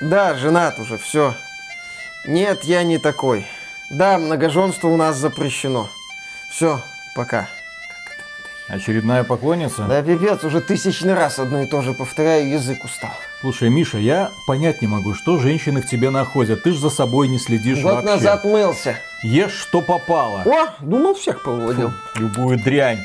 [0.00, 1.34] Да, женат уже, все.
[2.26, 3.46] Нет, я не такой.
[3.90, 5.88] Да, многоженство у нас запрещено.
[6.50, 6.80] Все,
[7.14, 7.48] пока.
[8.68, 9.84] Очередная поклонница?
[9.84, 13.12] Да пипец, уже тысячный раз одно и то же повторяю, язык устал.
[13.40, 16.64] Слушай, Миша, я понять не могу, что женщины в тебе находят.
[16.64, 18.10] Ты ж за собой не следишь Год вообще.
[18.10, 18.96] назад мылся.
[19.22, 20.42] Ешь, что попало.
[20.44, 21.92] О, думал, всех поводил.
[22.16, 23.04] Любую дрянь.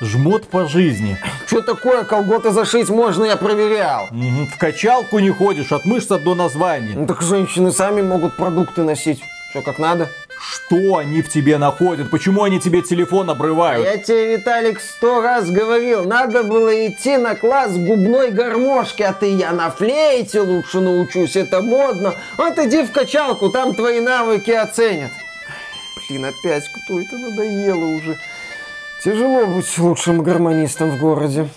[0.00, 1.16] Жмот по жизни.
[1.46, 4.08] Что такое, колготы зашить можно, я проверял.
[4.10, 6.92] Мгм, В качалку не ходишь, от мышц до названия.
[6.94, 9.22] Ну так женщины сами могут продукты носить.
[9.50, 10.10] Все как надо.
[10.38, 12.10] Что они в тебе находят?
[12.10, 13.86] Почему они тебе телефон обрывают?
[13.86, 19.32] Я тебе, Виталик, сто раз говорил, надо было идти на класс губной гармошки, а ты
[19.32, 22.14] я на флейте лучше научусь, это модно.
[22.36, 25.10] Вот иди в качалку, там твои навыки оценят.
[26.08, 28.18] Блин, опять кто это надоело уже.
[29.06, 31.48] Тяжело быть лучшим гармонистом в городе.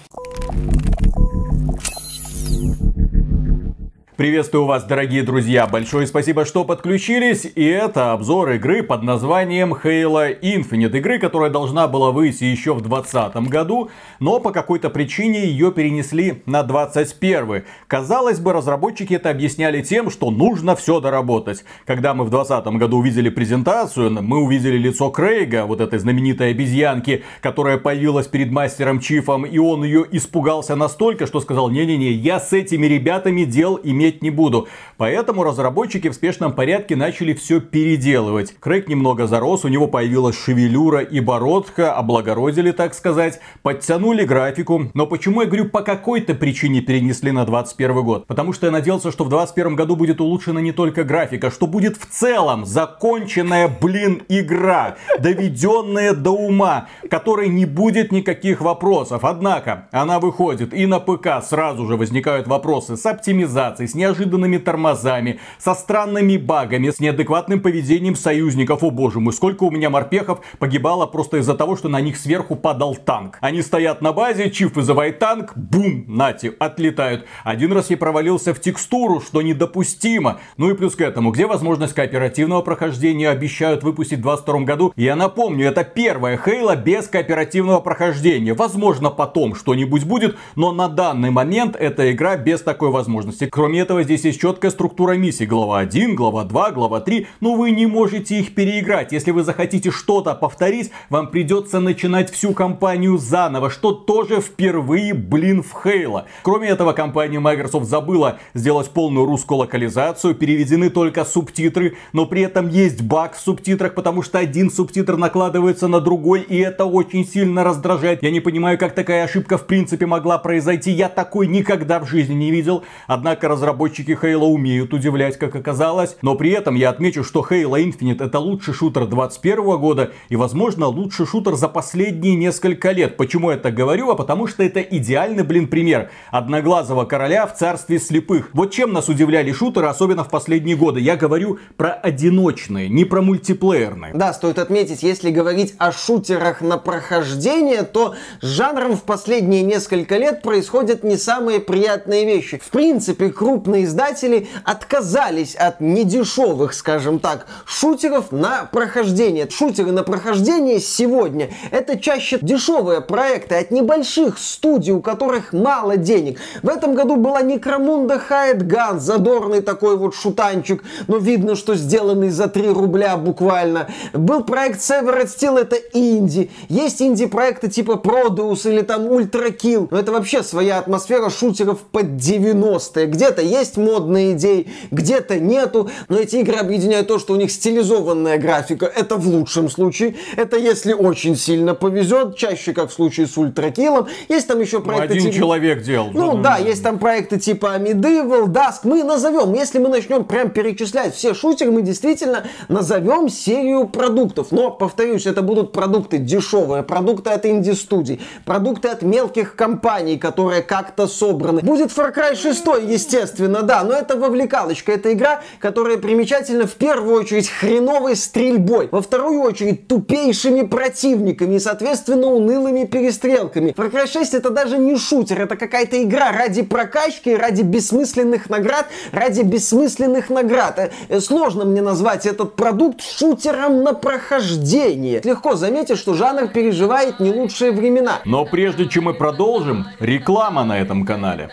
[4.19, 5.65] Приветствую вас, дорогие друзья!
[5.65, 7.49] Большое спасибо, что подключились.
[7.55, 10.97] И это обзор игры под названием Halo Infinite.
[10.97, 16.43] Игры, которая должна была выйти еще в 2020 году, но по какой-то причине ее перенесли
[16.45, 17.63] на 2021.
[17.87, 21.63] Казалось бы, разработчики это объясняли тем, что нужно все доработать.
[21.85, 27.23] Когда мы в 2020 году увидели презентацию, мы увидели лицо Крейга, вот этой знаменитой обезьянки,
[27.39, 32.51] которая появилась перед мастером Чифом, и он ее испугался настолько, что сказал, не-не-не, я с
[32.51, 33.79] этими ребятами дел
[34.09, 34.67] иметь не буду.
[34.97, 38.55] Поэтому разработчики в спешном порядке начали все переделывать.
[38.59, 44.89] Крейг немного зарос, у него появилась шевелюра и бородка, облагородили, так сказать, подтянули графику.
[44.93, 48.27] Но почему я говорю, по какой-то причине перенесли на 21 год?
[48.27, 51.97] Потому что я надеялся, что в 21 году будет улучшена не только графика, что будет
[51.97, 59.23] в целом законченная, блин, игра, доведенная до ума, которой не будет никаких вопросов.
[59.23, 65.39] Однако, она выходит и на ПК сразу же возникают вопросы с оптимизацией, с неожиданными тормозами,
[65.59, 68.81] со странными багами, с неадекватным поведением союзников.
[68.83, 72.55] О боже мой, сколько у меня морпехов погибало просто из-за того, что на них сверху
[72.55, 73.37] падал танк.
[73.41, 77.25] Они стоят на базе, Чиф вызывает танк, бум, нати, отлетают.
[77.43, 80.39] Один раз я провалился в текстуру, что недопустимо.
[80.57, 84.93] Ну и плюс к этому, где возможность кооперативного прохождения обещают выпустить в 2022 году.
[84.95, 88.53] Я напомню, это первая Хейла без кооперативного прохождения.
[88.53, 93.47] Возможно, потом что-нибудь будет, но на данный момент эта игра без такой возможности.
[93.51, 95.47] Кроме этого, здесь есть четкая структура миссий.
[95.47, 97.25] Глава 1, глава 2, глава 3.
[97.41, 99.11] Но вы не можете их переиграть.
[99.11, 105.63] Если вы захотите что-то повторить, вам придется начинать всю кампанию заново, что тоже впервые, блин,
[105.63, 106.27] в Хейла.
[106.43, 112.69] Кроме этого, компания Microsoft забыла сделать полную русскую локализацию, переведены только субтитры, но при этом
[112.69, 117.63] есть баг в субтитрах, потому что один субтитр накладывается на другой, и это очень сильно
[117.63, 118.21] раздражает.
[118.21, 120.91] Я не понимаю, как такая ошибка в принципе могла произойти.
[120.91, 122.83] Я такой никогда в жизни не видел.
[123.07, 126.17] Однако разработчики Halo умеют удивлять, как оказалось.
[126.21, 130.87] Но при этом я отмечу, что Halo Infinite это лучший шутер 21 года и, возможно,
[130.87, 133.17] лучший шутер за последние несколько лет.
[133.17, 134.09] Почему я так говорю?
[134.09, 138.49] А потому что это идеальный, блин, пример одноглазого короля в царстве слепых.
[138.53, 140.99] Вот чем нас удивляли шутеры, особенно в последние годы.
[140.99, 144.13] Я говорю про одиночные, не про мультиплеерные.
[144.13, 150.17] Да, стоит отметить, если говорить о шутерах на прохождение, то с жанром в последние несколько
[150.17, 152.59] лет происходят не самые приятные вещи.
[152.63, 153.29] В принципе,
[153.59, 159.49] крупные издатели отказались от недешевых, скажем так, шутеров на прохождение.
[159.49, 166.39] Шутеры на прохождение сегодня это чаще дешевые проекты от небольших студий, у которых мало денег.
[166.63, 172.29] В этом году была Некромунда Хайд Ган, задорный такой вот шутанчик, но видно, что сделанный
[172.29, 173.89] за 3 рубля буквально.
[174.13, 176.49] Был проект Severed Steel, это инди.
[176.69, 179.89] Есть инди-проекты типа Prodeus или там Ultra Kill.
[179.91, 183.07] Но это вообще своя атмосфера шутеров под 90-е.
[183.07, 185.89] Где-то есть модные идеи, где-то нету.
[186.07, 188.85] Но эти игры объединяют то, что у них стилизованная графика.
[188.85, 190.15] Это в лучшем случае.
[190.35, 192.35] Это если очень сильно повезет.
[192.35, 194.07] Чаще, как в случае с Kill.
[194.27, 195.35] Есть там еще Ну, проекты один типа...
[195.35, 196.09] человек делал.
[196.13, 198.79] Ну да, есть там проекты типа Medieval, Dusk.
[198.83, 204.51] Мы назовем, если мы начнем прям перечислять все шутеры, мы действительно назовем серию продуктов.
[204.51, 211.07] Но, повторюсь, это будут продукты дешевые, продукты от инди-студий, продукты от мелких компаний, которые как-то
[211.07, 211.61] собраны.
[211.61, 214.91] Будет Far Cry 6, естественно, да, но это вовлекалочка.
[214.91, 221.59] Это игра, которая примечательна в первую очередь хреновой стрельбой, во вторую очередь тупейшими противниками и,
[221.59, 223.71] соответственно, унылыми перестрелками.
[223.71, 228.87] Far Cry 6 это даже не шутер, это какая-то игра ради прокачки, ради бессмысленных наград,
[229.11, 230.79] ради бессмысленных наград.
[230.79, 235.21] Э, э, Сложно мне назвать этот продукт шутером на прохождение.
[235.23, 238.19] Легко заметить, что жанр переживает не лучшие времена.
[238.25, 241.49] Но прежде чем мы продолжим, реклама на этом канале.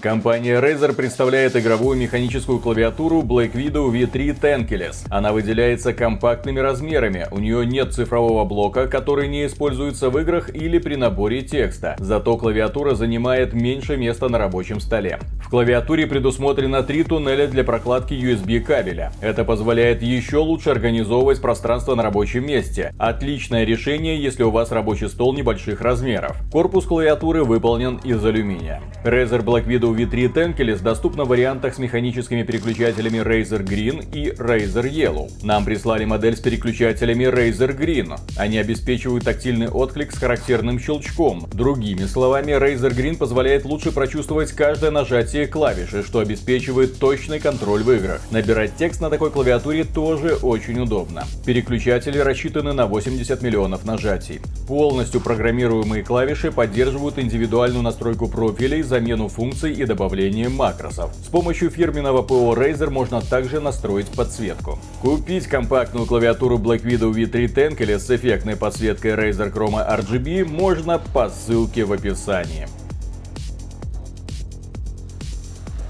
[0.00, 5.06] Компания Razer представляет игровую механическую клавиатуру Black Widow V3 Tankless.
[5.10, 10.78] Она выделяется компактными размерами, у нее нет цифрового блока, который не используется в играх или
[10.78, 11.96] при наборе текста.
[11.98, 15.18] Зато клавиатура занимает меньше места на рабочем столе.
[15.44, 19.12] В клавиатуре предусмотрено три туннеля для прокладки USB кабеля.
[19.20, 22.94] Это позволяет еще лучше организовывать пространство на рабочем месте.
[22.98, 26.38] Отличное решение, если у вас рабочий стол небольших размеров.
[26.50, 28.80] Корпус клавиатуры выполнен из алюминия.
[29.04, 34.90] Razer Black Widow V3 Tankless доступна в вариантах с механическими переключателями Razer Green и Razer
[34.90, 35.30] Yellow.
[35.42, 38.18] Нам прислали модель с переключателями Razer Green.
[38.36, 41.46] Они обеспечивают тактильный отклик с характерным щелчком.
[41.52, 47.92] Другими словами, Razer Green позволяет лучше прочувствовать каждое нажатие клавиши, что обеспечивает точный контроль в
[47.92, 48.20] играх.
[48.30, 51.24] Набирать текст на такой клавиатуре тоже очень удобно.
[51.44, 54.40] Переключатели рассчитаны на 80 миллионов нажатий.
[54.66, 61.12] Полностью программируемые клавиши поддерживают индивидуальную настройку профилей, замену функций и добавление макросов.
[61.24, 64.78] С помощью фирменного ПО Razer можно также настроить подсветку.
[65.00, 70.98] Купить компактную клавиатуру Black Widow V3 Tank или с эффектной подсветкой Razer Chroma RGB можно
[70.98, 72.68] по ссылке в описании.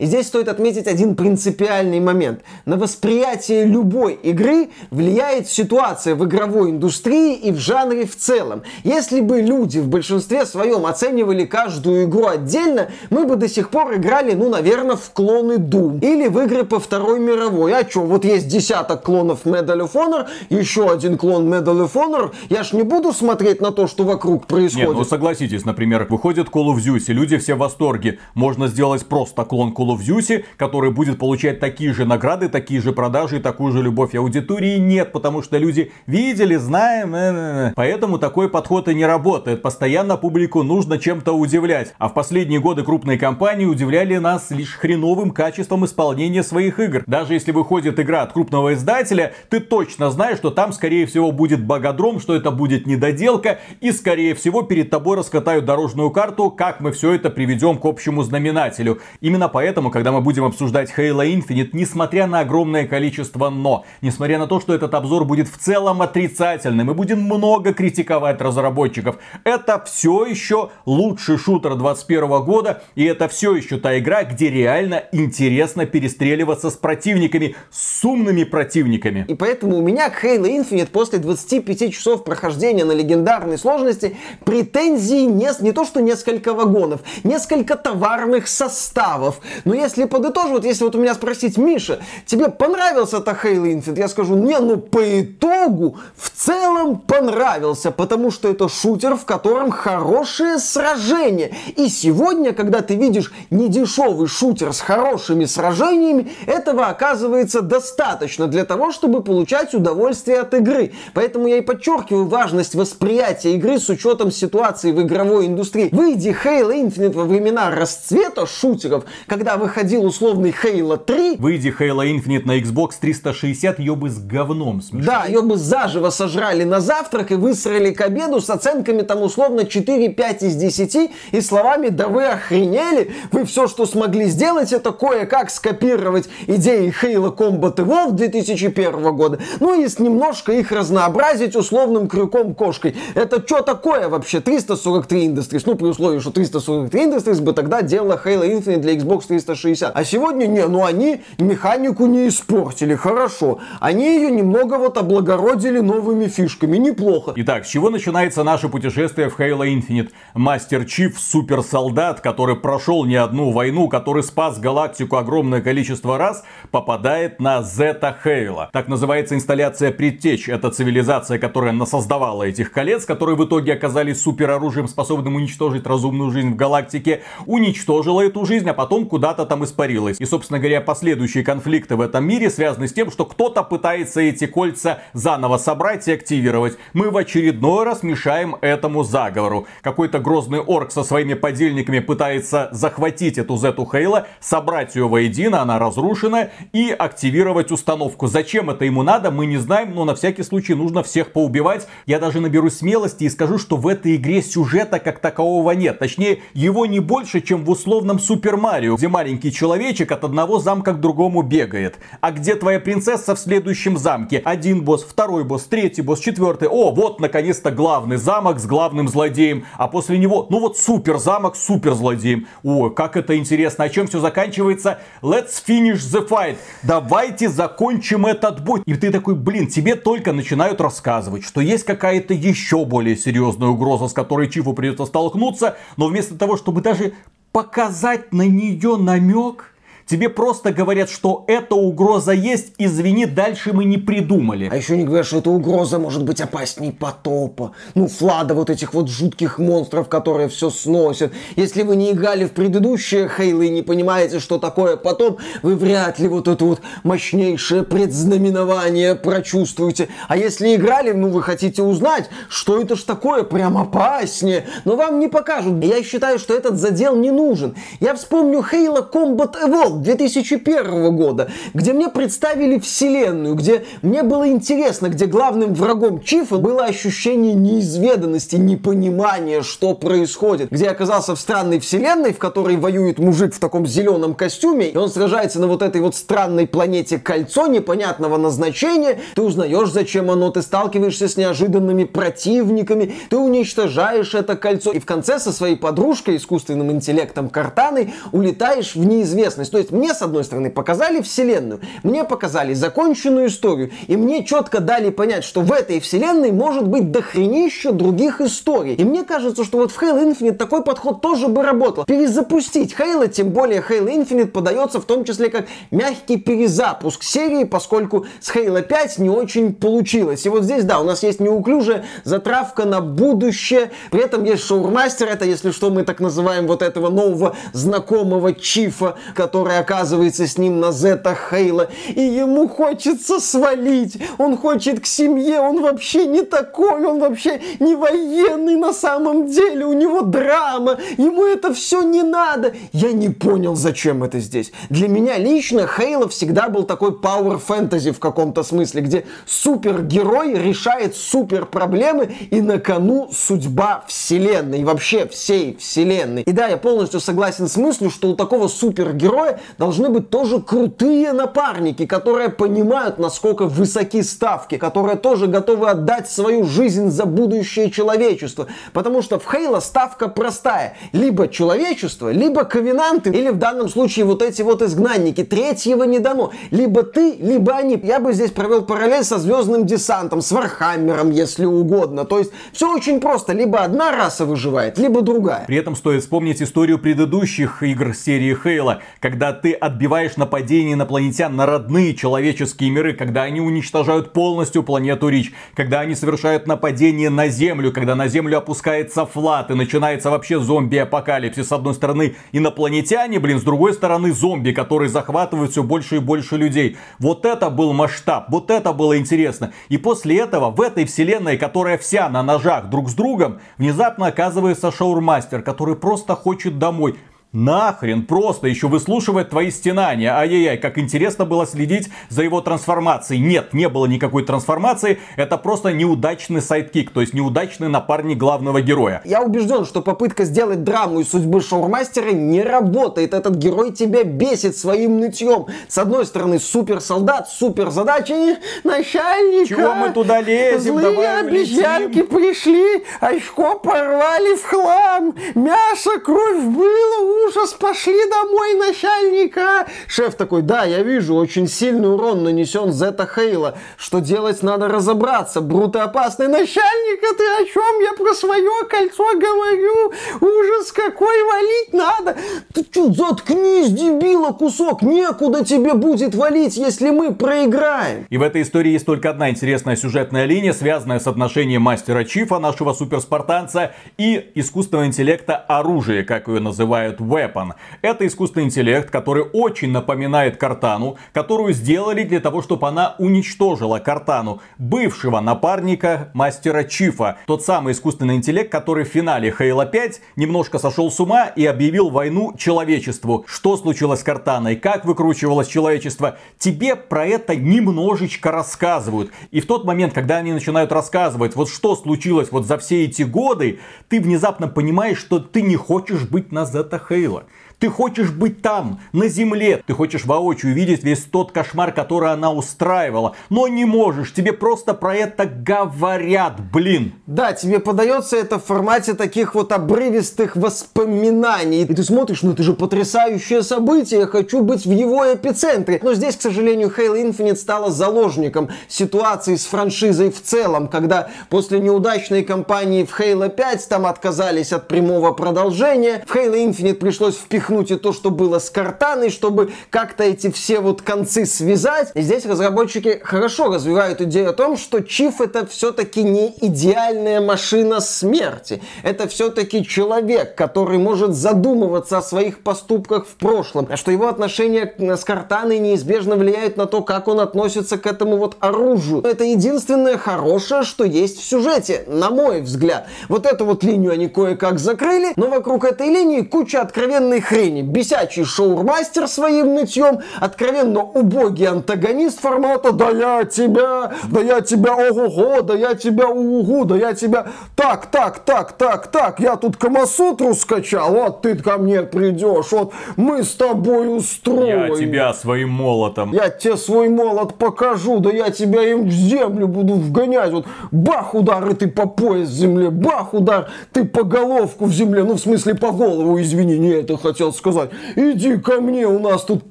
[0.01, 2.41] И здесь стоит отметить один принципиальный момент.
[2.65, 8.63] На восприятие любой игры влияет ситуация в игровой индустрии и в жанре в целом.
[8.83, 13.95] Если бы люди в большинстве своем оценивали каждую игру отдельно, мы бы до сих пор
[13.97, 16.01] играли, ну, наверное, в клоны Doom.
[16.01, 17.75] Или в игры по Второй мировой.
[17.75, 22.31] А что, вот есть десяток клонов Medal of Honor, еще один клон Medal of Honor.
[22.49, 24.89] Я ж не буду смотреть на то, что вокруг происходит.
[24.89, 28.19] Нет, ну согласитесь, например, выходит Call of Duty, люди все в восторге.
[28.33, 32.81] Можно сделать просто клон Call Call of Duty, который будет получать такие же награды, такие
[32.81, 37.69] же продажи и такую же любовь аудитории, нет, потому что люди видели, знаем, э, э,
[37.69, 37.73] э.
[37.75, 39.63] поэтому такой подход и не работает.
[39.63, 41.95] Постоянно публику нужно чем-то удивлять.
[41.99, 47.03] А в последние годы крупные компании удивляли нас лишь хреновым качеством исполнения своих игр.
[47.07, 51.65] Даже если выходит игра от крупного издателя, ты точно знаешь, что там скорее всего будет
[51.65, 56.93] богодром, что это будет недоделка и скорее всего перед тобой раскатают дорожную карту, как мы
[56.93, 59.01] все это приведем к общему знаменателю.
[59.21, 64.39] Именно поэтому Поэтому, когда мы будем обсуждать Halo Infinite, несмотря на огромное количество «но», несмотря
[64.39, 69.83] на то, что этот обзор будет в целом отрицательным, мы будем много критиковать разработчиков, это
[69.87, 75.87] все еще лучший шутер 2021 года, и это все еще та игра, где реально интересно
[75.87, 79.25] перестреливаться с противниками, с умными противниками.
[79.29, 85.25] И поэтому у меня к Halo Infinite после 25 часов прохождения на легендарной сложности претензии
[85.25, 89.41] не, не то что несколько вагонов, несколько товарных составов.
[89.71, 94.01] Но если подытожить, вот если вот у меня спросить, Миша, тебе понравился-то Halo Infinite?
[94.01, 99.71] Я скажу, не, ну по итогу в целом понравился, потому что это шутер, в котором
[99.71, 101.53] хорошие сражения.
[101.77, 108.91] И сегодня, когда ты видишь недешевый шутер с хорошими сражениями, этого оказывается достаточно для того,
[108.91, 110.95] чтобы получать удовольствие от игры.
[111.15, 115.91] Поэтому я и подчеркиваю важность восприятия игры с учетом ситуации в игровой индустрии.
[115.93, 121.37] Выйди Halo Infinite во времена расцвета шутеров, когда выходил условный Halo 3...
[121.37, 125.07] Выйди Halo Infinite на Xbox 360, ее бы с говном смешали.
[125.07, 129.61] Да, ее бы заживо сожрали на завтрак и высрали к обеду с оценками там условно
[129.61, 133.13] 4-5 из 10 и словами «Да вы охренели!
[133.31, 139.81] Вы все, что смогли сделать, это кое-как скопировать идеи Halo Combat Evolved 2001 года, ну
[139.81, 142.97] и с немножко их разнообразить условным крюком-кошкой.
[143.15, 144.41] Это что такое вообще?
[144.41, 149.27] 343 Industries, ну при условии, что 343 Industries бы тогда делала Halo Infinite для Xbox
[149.29, 149.93] 360 360.
[149.95, 153.61] А сегодня не, ну они механику не испортили, хорошо.
[153.81, 157.33] Они ее немного вот облагородили новыми фишками, неплохо.
[157.37, 160.11] Итак, с чего начинается наше путешествие в Halo Infinite?
[160.35, 167.41] Мастер Чиф, суперсолдат, который прошел не одну войну, который спас галактику огромное количество раз, попадает
[167.41, 168.71] на Зета Хейла.
[168.73, 170.49] Так называется инсталляция Предтеч.
[170.49, 176.51] Это цивилизация, которая насоздавала этих колец, которые в итоге оказались супероружием, способным уничтожить разумную жизнь
[176.51, 177.23] в галактике.
[177.47, 180.17] Уничтожила эту жизнь, а потом куда-то куда-то там испарилась.
[180.19, 184.47] И, собственно говоря, последующие конфликты в этом мире связаны с тем, что кто-то пытается эти
[184.47, 186.77] кольца заново собрать и активировать.
[186.95, 189.69] Мы в очередной раз мешаем этому заговору.
[189.83, 195.79] Какой-то грозный орк со своими подельниками пытается захватить эту Зету Хейла, собрать ее воедино, она
[195.79, 198.27] разрушена, и активировать установку.
[198.27, 201.87] Зачем это ему надо, мы не знаем, но на всякий случай нужно всех поубивать.
[202.07, 206.01] Я даже наберу смелости и скажу, что в этой игре сюжета как такового нет.
[206.01, 210.95] Точнее, его не больше, чем в условном Супер Марио, где маленький человечек от одного замка
[210.95, 211.99] к другому бегает.
[212.23, 214.41] А где твоя принцесса в следующем замке?
[214.43, 216.69] Один босс, второй босс, третий босс, четвертый.
[216.69, 219.67] О, вот наконец-то главный замок с главным злодеем.
[219.77, 222.47] А после него, ну вот супер замок с супер злодеем.
[222.63, 223.85] О, как это интересно.
[223.85, 225.01] А чем все заканчивается?
[225.21, 226.57] Let's finish the fight.
[226.83, 228.81] Давайте закончим этот бой.
[228.87, 234.09] И ты такой, блин, тебе только начинают рассказывать, что есть какая-то еще более серьезная угроза,
[234.09, 235.77] с которой Чифу придется столкнуться.
[235.99, 237.13] Но вместо того, чтобы даже
[237.53, 239.70] показать на нее намек,
[240.11, 244.69] Тебе просто говорят, что эта угроза есть, извини, дальше мы не придумали.
[244.69, 247.77] А еще не говорят, что эта угроза может быть опасней потопа.
[247.95, 251.33] Ну, флада вот этих вот жутких монстров, которые все сносят.
[251.55, 256.19] Если вы не играли в предыдущие Хейлы и не понимаете, что такое потоп, вы вряд
[256.19, 260.09] ли вот это вот мощнейшее предзнаменование прочувствуете.
[260.27, 264.65] А если играли, ну, вы хотите узнать, что это ж такое, прям опаснее.
[264.85, 265.85] Но вам не покажут.
[265.85, 267.77] Я считаю, что этот задел не нужен.
[268.01, 275.09] Я вспомню Хейла Combat Evolved 2001 года, где мне представили вселенную, где мне было интересно,
[275.09, 281.79] где главным врагом Чифа было ощущение неизведанности, непонимания, что происходит, где я оказался в странной
[281.81, 286.01] вселенной, в которой воюет мужик в таком зеленом костюме, и он сражается на вот этой
[286.01, 293.15] вот странной планете Кольцо непонятного назначения, ты узнаешь, зачем оно, ты сталкиваешься с неожиданными противниками,
[293.29, 299.05] ты уничтожаешь это кольцо, и в конце со своей подружкой, искусственным интеллектом Картаной, улетаешь в
[299.05, 299.71] неизвестность.
[299.71, 304.45] То есть есть мне, с одной стороны, показали вселенную, мне показали законченную историю, и мне
[304.45, 308.95] четко дали понять, что в этой вселенной может быть дохренища других историй.
[308.95, 312.05] И мне кажется, что вот в Halo Infinite такой подход тоже бы работал.
[312.05, 318.27] Перезапустить Halo, тем более Halo Infinite подается в том числе как мягкий перезапуск серии, поскольку
[318.41, 320.47] с Halo 5 не очень получилось.
[320.47, 325.29] И вот здесь, да, у нас есть неуклюжая затравка на будущее, при этом есть шоурмастер,
[325.29, 330.81] это, если что, мы так называем вот этого нового знакомого Чифа, который оказывается с ним
[330.81, 337.05] на Зета Хейла, и ему хочется свалить, он хочет к семье, он вообще не такой,
[337.05, 342.75] он вообще не военный на самом деле, у него драма, ему это все не надо.
[342.93, 344.73] Я не понял, зачем это здесь.
[344.89, 351.17] Для меня лично Хейла всегда был такой power фэнтези в каком-то смысле, где супергерой решает
[351.17, 356.43] супер проблемы и на кону судьба вселенной, вообще всей вселенной.
[356.43, 361.33] И да, я полностью согласен с мыслью, что у такого супергероя должны быть тоже крутые
[361.33, 368.67] напарники, которые понимают, насколько высоки ставки, которые тоже готовы отдать свою жизнь за будущее человечества.
[368.93, 370.97] Потому что в Halo ставка простая.
[371.13, 375.45] Либо человечество, либо ковенанты, или в данном случае вот эти вот изгнанники.
[375.45, 376.53] Третьего не дано.
[376.71, 378.01] Либо ты, либо они.
[378.03, 382.25] Я бы здесь провел параллель со звездным десантом, с Warhammer ом, если угодно.
[382.25, 383.53] То есть все очень просто.
[383.53, 385.65] Либо одна раса выживает, либо другая.
[385.67, 391.67] При этом стоит вспомнить историю предыдущих игр серии Хейла, когда ты отбиваешь нападение инопланетян на
[391.67, 397.93] родные человеческие миры, когда они уничтожают полностью планету Рич, когда они совершают нападение на Землю,
[397.93, 401.69] когда на Землю опускается флат и начинается вообще зомби-апокалипсис.
[401.69, 406.57] С одной стороны инопланетяне, блин, с другой стороны зомби, которые захватывают все больше и больше
[406.57, 406.97] людей.
[407.19, 409.73] Вот это был масштаб, вот это было интересно.
[409.89, 414.91] И после этого в этой вселенной, которая вся на ножах друг с другом, внезапно оказывается
[414.93, 417.17] шаурмастер, который просто хочет домой.
[417.53, 420.33] Нахрен просто еще выслушивает твои стенания.
[420.33, 423.41] Ай-яй-яй, как интересно было следить за его трансформацией.
[423.41, 425.19] Нет, не было никакой трансформации.
[425.37, 429.21] Это просто неудачный sidekick, то есть неудачный напарник главного героя.
[429.25, 433.35] Я убежден, что попытка сделать драму из судьбы шаурмастера не работает.
[433.35, 435.67] Этот герой тебя бесит своим нытьем.
[435.89, 439.67] С одной стороны, супер солдат, супер задачи начальника.
[439.75, 440.99] Чего мы туда лезем?
[440.99, 442.27] Злые Давай обезьянки улетим.
[442.29, 445.35] пришли, очко порвали в хлам.
[445.57, 449.87] Мясо, кровь было, ужас, пошли домой, начальника.
[450.07, 453.77] Шеф такой, да, я вижу, очень сильный урон нанесен Zeta Halo.
[453.97, 455.61] Что делать, надо разобраться.
[455.61, 456.49] Бруты опасный.
[456.49, 458.01] Начальник, а ты о чем?
[458.03, 460.13] Я про свое кольцо говорю.
[460.41, 462.37] Ужас какой, валить надо.
[462.75, 465.03] Ты что, заткнись, дебила, кусок.
[465.03, 468.27] Некуда тебе будет валить, если мы проиграем.
[468.31, 472.59] И в этой истории есть только одна интересная сюжетная линия, связанная с отношением мастера Чифа,
[472.59, 477.75] нашего суперспартанца, и искусственного интеллекта оружия, как ее называют Weapon.
[478.03, 484.61] Это искусственный интеллект, который очень напоминает Картану, которую сделали для того, чтобы она уничтожила Картану,
[484.79, 487.39] бывшего напарника мастера Чифа.
[487.47, 492.11] Тот самый искусственный интеллект, который в финале Halo 5 немножко сошел с ума и объявил
[492.11, 493.45] войну человечеству.
[493.47, 499.31] Что случилось с Картаной, как выкручивалось человечество, тебе про это немножечко рассказывают.
[499.51, 503.23] И в тот момент, когда они начинают рассказывать, вот что случилось вот за все эти
[503.23, 507.20] годы, ты внезапно понимаешь, что ты не хочешь быть на Зета Хейла.
[507.21, 507.49] Cleveland.
[507.81, 509.83] Ты хочешь быть там, на земле.
[509.87, 513.35] Ты хочешь воочию видеть весь тот кошмар, который она устраивала.
[513.49, 514.35] Но не можешь.
[514.35, 517.15] Тебе просто про это говорят, блин.
[517.27, 521.85] Да, тебе подается это в формате таких вот обрывистых воспоминаний.
[521.85, 524.21] И ты смотришь, ну это же потрясающее событие.
[524.21, 526.01] Я хочу быть в его эпицентре.
[526.03, 531.81] Но здесь, к сожалению, Halo Infinite стала заложником ситуации с франшизой в целом, когда после
[531.81, 536.23] неудачной кампании в Halo 5 там отказались от прямого продолжения.
[536.27, 540.81] В Halo Infinite пришлось впихнуть и то, что было с Картаной, чтобы как-то эти все
[540.81, 542.11] вот концы связать.
[542.15, 548.01] И здесь разработчики хорошо развивают идею о том, что Чиф это все-таки не идеальная машина
[548.01, 548.83] смерти.
[549.03, 554.93] Это все-таки человек, который может задумываться о своих поступках в прошлом, а что его отношения
[554.99, 559.23] с Картаной неизбежно влияют на то, как он относится к этому вот оружию.
[559.23, 563.07] Это единственное хорошее, что есть в сюжете, на мой взгляд.
[563.29, 567.60] Вот эту вот линию они кое-как закрыли, но вокруг этой линии куча откровенной хрени.
[567.69, 575.63] Бесячий шоурмастер своим нытьем, откровенно убогий антагонист формата «Да я тебя, да я тебя, ого-го,
[575.63, 580.55] да я тебя, угу, да я тебя...» Так, так, так, так, так, я тут Камасутру
[580.55, 584.87] скачал, вот ты ко мне придешь, вот мы с тобой устроим.
[584.87, 586.33] Я тебя своим молотом.
[586.33, 590.53] Я тебе свой молот покажу, да я тебя им в землю буду вгонять.
[590.53, 594.93] Вот бах удар, и ты по пояс в земле, бах удар, ты по головку в
[594.93, 595.25] земле.
[595.25, 597.91] Ну, в смысле, по голову, извини, не это хотел сказать.
[598.17, 599.71] Иди ко мне, у нас тут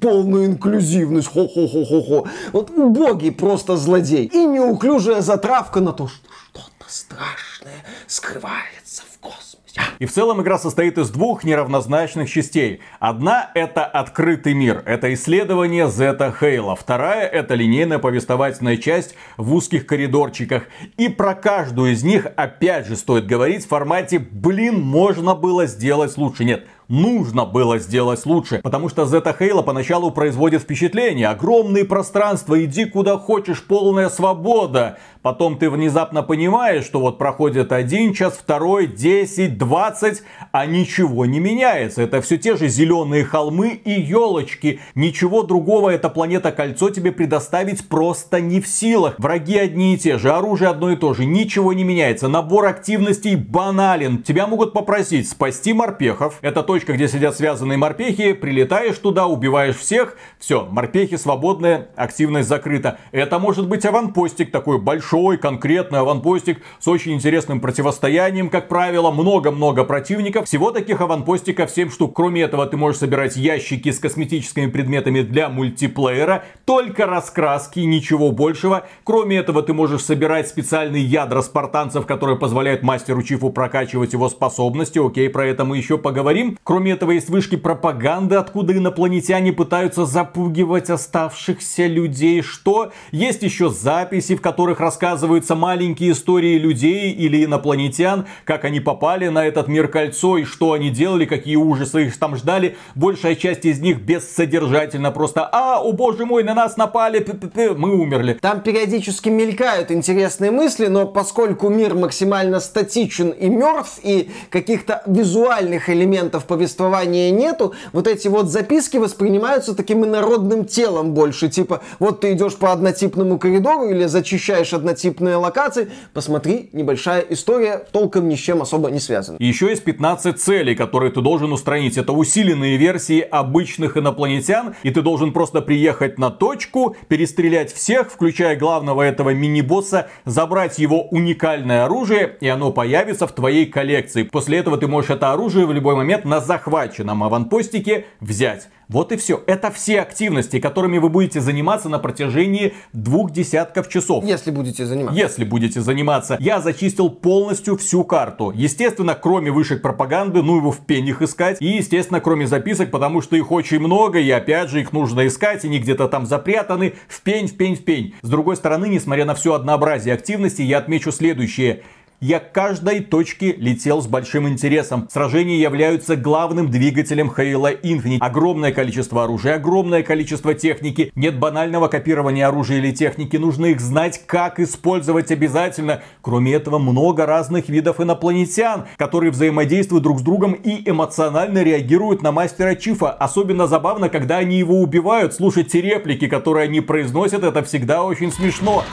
[0.00, 2.26] полная инклюзивность, хо-хо-хо-хо-хо.
[2.52, 4.26] Вот убогий просто злодей.
[4.26, 9.80] И неуклюжая затравка на то, что что-то страшное скрывается в космосе.
[9.98, 12.80] И в целом игра состоит из двух неравнозначных частей.
[12.98, 16.74] Одна это открытый мир, это исследование Зета Хейла.
[16.74, 20.64] Вторая это линейная повествовательная часть в узких коридорчиках.
[20.96, 26.16] И про каждую из них опять же стоит говорить в формате «блин, можно было сделать
[26.16, 26.44] лучше».
[26.44, 28.60] Нет, нужно было сделать лучше.
[28.62, 31.28] Потому что Зета Хейла поначалу производит впечатление.
[31.28, 34.98] Огромные пространства, иди куда хочешь, полная свобода.
[35.22, 41.40] Потом ты внезапно понимаешь, что вот проходит один час, второй, 10, 20, а ничего не
[41.40, 42.02] меняется.
[42.02, 44.80] Это все те же зеленые холмы и елочки.
[44.94, 49.16] Ничего другого эта планета Кольцо тебе предоставить просто не в силах.
[49.18, 52.28] Враги одни и те же, оружие одно и то же, ничего не меняется.
[52.28, 54.22] Набор активностей банален.
[54.22, 56.38] Тебя могут попросить спасти морпехов.
[56.40, 58.32] Это точка, где сидят связанные морпехи.
[58.32, 60.16] Прилетаешь туда, убиваешь всех.
[60.38, 62.98] Все, морпехи свободная, активность закрыта.
[63.12, 69.84] Это может быть аванпостик такой большой конкретный аванпостик с очень интересным противостоянием, как правило, много-много
[69.84, 70.46] противников.
[70.46, 72.16] Всего таких аванпостиков 7 штук.
[72.16, 78.86] Кроме этого, ты можешь собирать ящики с косметическими предметами для мультиплеера, только раскраски, ничего большего.
[79.04, 84.98] Кроме этого, ты можешь собирать специальные ядра спартанцев, которые позволяют мастеру Чифу прокачивать его способности.
[84.98, 86.56] Окей, про это мы еще поговорим.
[86.70, 92.42] Кроме этого, есть вышки пропаганды, откуда инопланетяне пытаются запугивать оставшихся людей.
[92.42, 92.92] Что?
[93.10, 99.28] Есть еще записи, в которых рассказывают рассказываются маленькие истории людей или инопланетян, как они попали
[99.28, 102.76] на этот мир кольцо и что они делали, какие ужасы их там ждали.
[102.94, 107.50] Большая часть из них бессодержательно просто «А, о боже мой, на нас напали, п -п
[107.50, 108.38] -п, мы умерли».
[108.40, 115.88] Там периодически мелькают интересные мысли, но поскольку мир максимально статичен и мертв, и каких-то визуальных
[115.88, 121.48] элементов повествования нету, вот эти вот записки воспринимаются таким инородным телом больше.
[121.48, 128.28] Типа, вот ты идешь по однотипному коридору или зачищаешь однотипные локации, посмотри, небольшая история, толком
[128.28, 129.38] ни с чем особо не связана.
[129.40, 131.96] Еще есть 15 целей, которые ты должен устранить.
[131.96, 138.56] Это усиленные версии обычных инопланетян, и ты должен просто приехать на точку, перестрелять всех, включая
[138.56, 144.24] главного этого мини-босса, забрать его уникальное оружие, и оно появится в твоей коллекции.
[144.24, 148.70] После этого ты можешь это оружие в любой момент на захваченном аванпостике взять.
[148.88, 149.40] Вот и все.
[149.46, 154.24] Это все активности, которыми вы будете заниматься на протяжении двух десятков часов.
[154.24, 155.20] Если будете заниматься.
[155.20, 156.36] Если будете заниматься.
[156.40, 158.50] Я зачистил полностью всю карту.
[158.52, 161.58] Естественно, кроме вышек пропаганды, ну его в пенях искать.
[161.62, 165.64] И, естественно, кроме записок, потому что их очень много, и опять же их нужно искать,
[165.64, 166.94] и они где-то там запрятаны.
[167.06, 168.16] В пень, в пень, в пень.
[168.22, 171.84] С другой стороны, несмотря на все однообразие активности, я отмечу следующее.
[172.22, 175.08] Я к каждой точке летел с большим интересом.
[175.10, 178.18] Сражения являются главным двигателем Halo Infinite.
[178.20, 181.12] Огромное количество оружия, огромное количество техники.
[181.14, 183.38] Нет банального копирования оружия или техники.
[183.38, 186.02] Нужно их знать, как использовать обязательно.
[186.20, 192.32] Кроме этого, много разных видов инопланетян, которые взаимодействуют друг с другом и эмоционально реагируют на
[192.32, 193.12] мастера Чифа.
[193.12, 195.32] Особенно забавно, когда они его убивают.
[195.32, 198.84] Слушать те реплики, которые они произносят, это всегда очень смешно.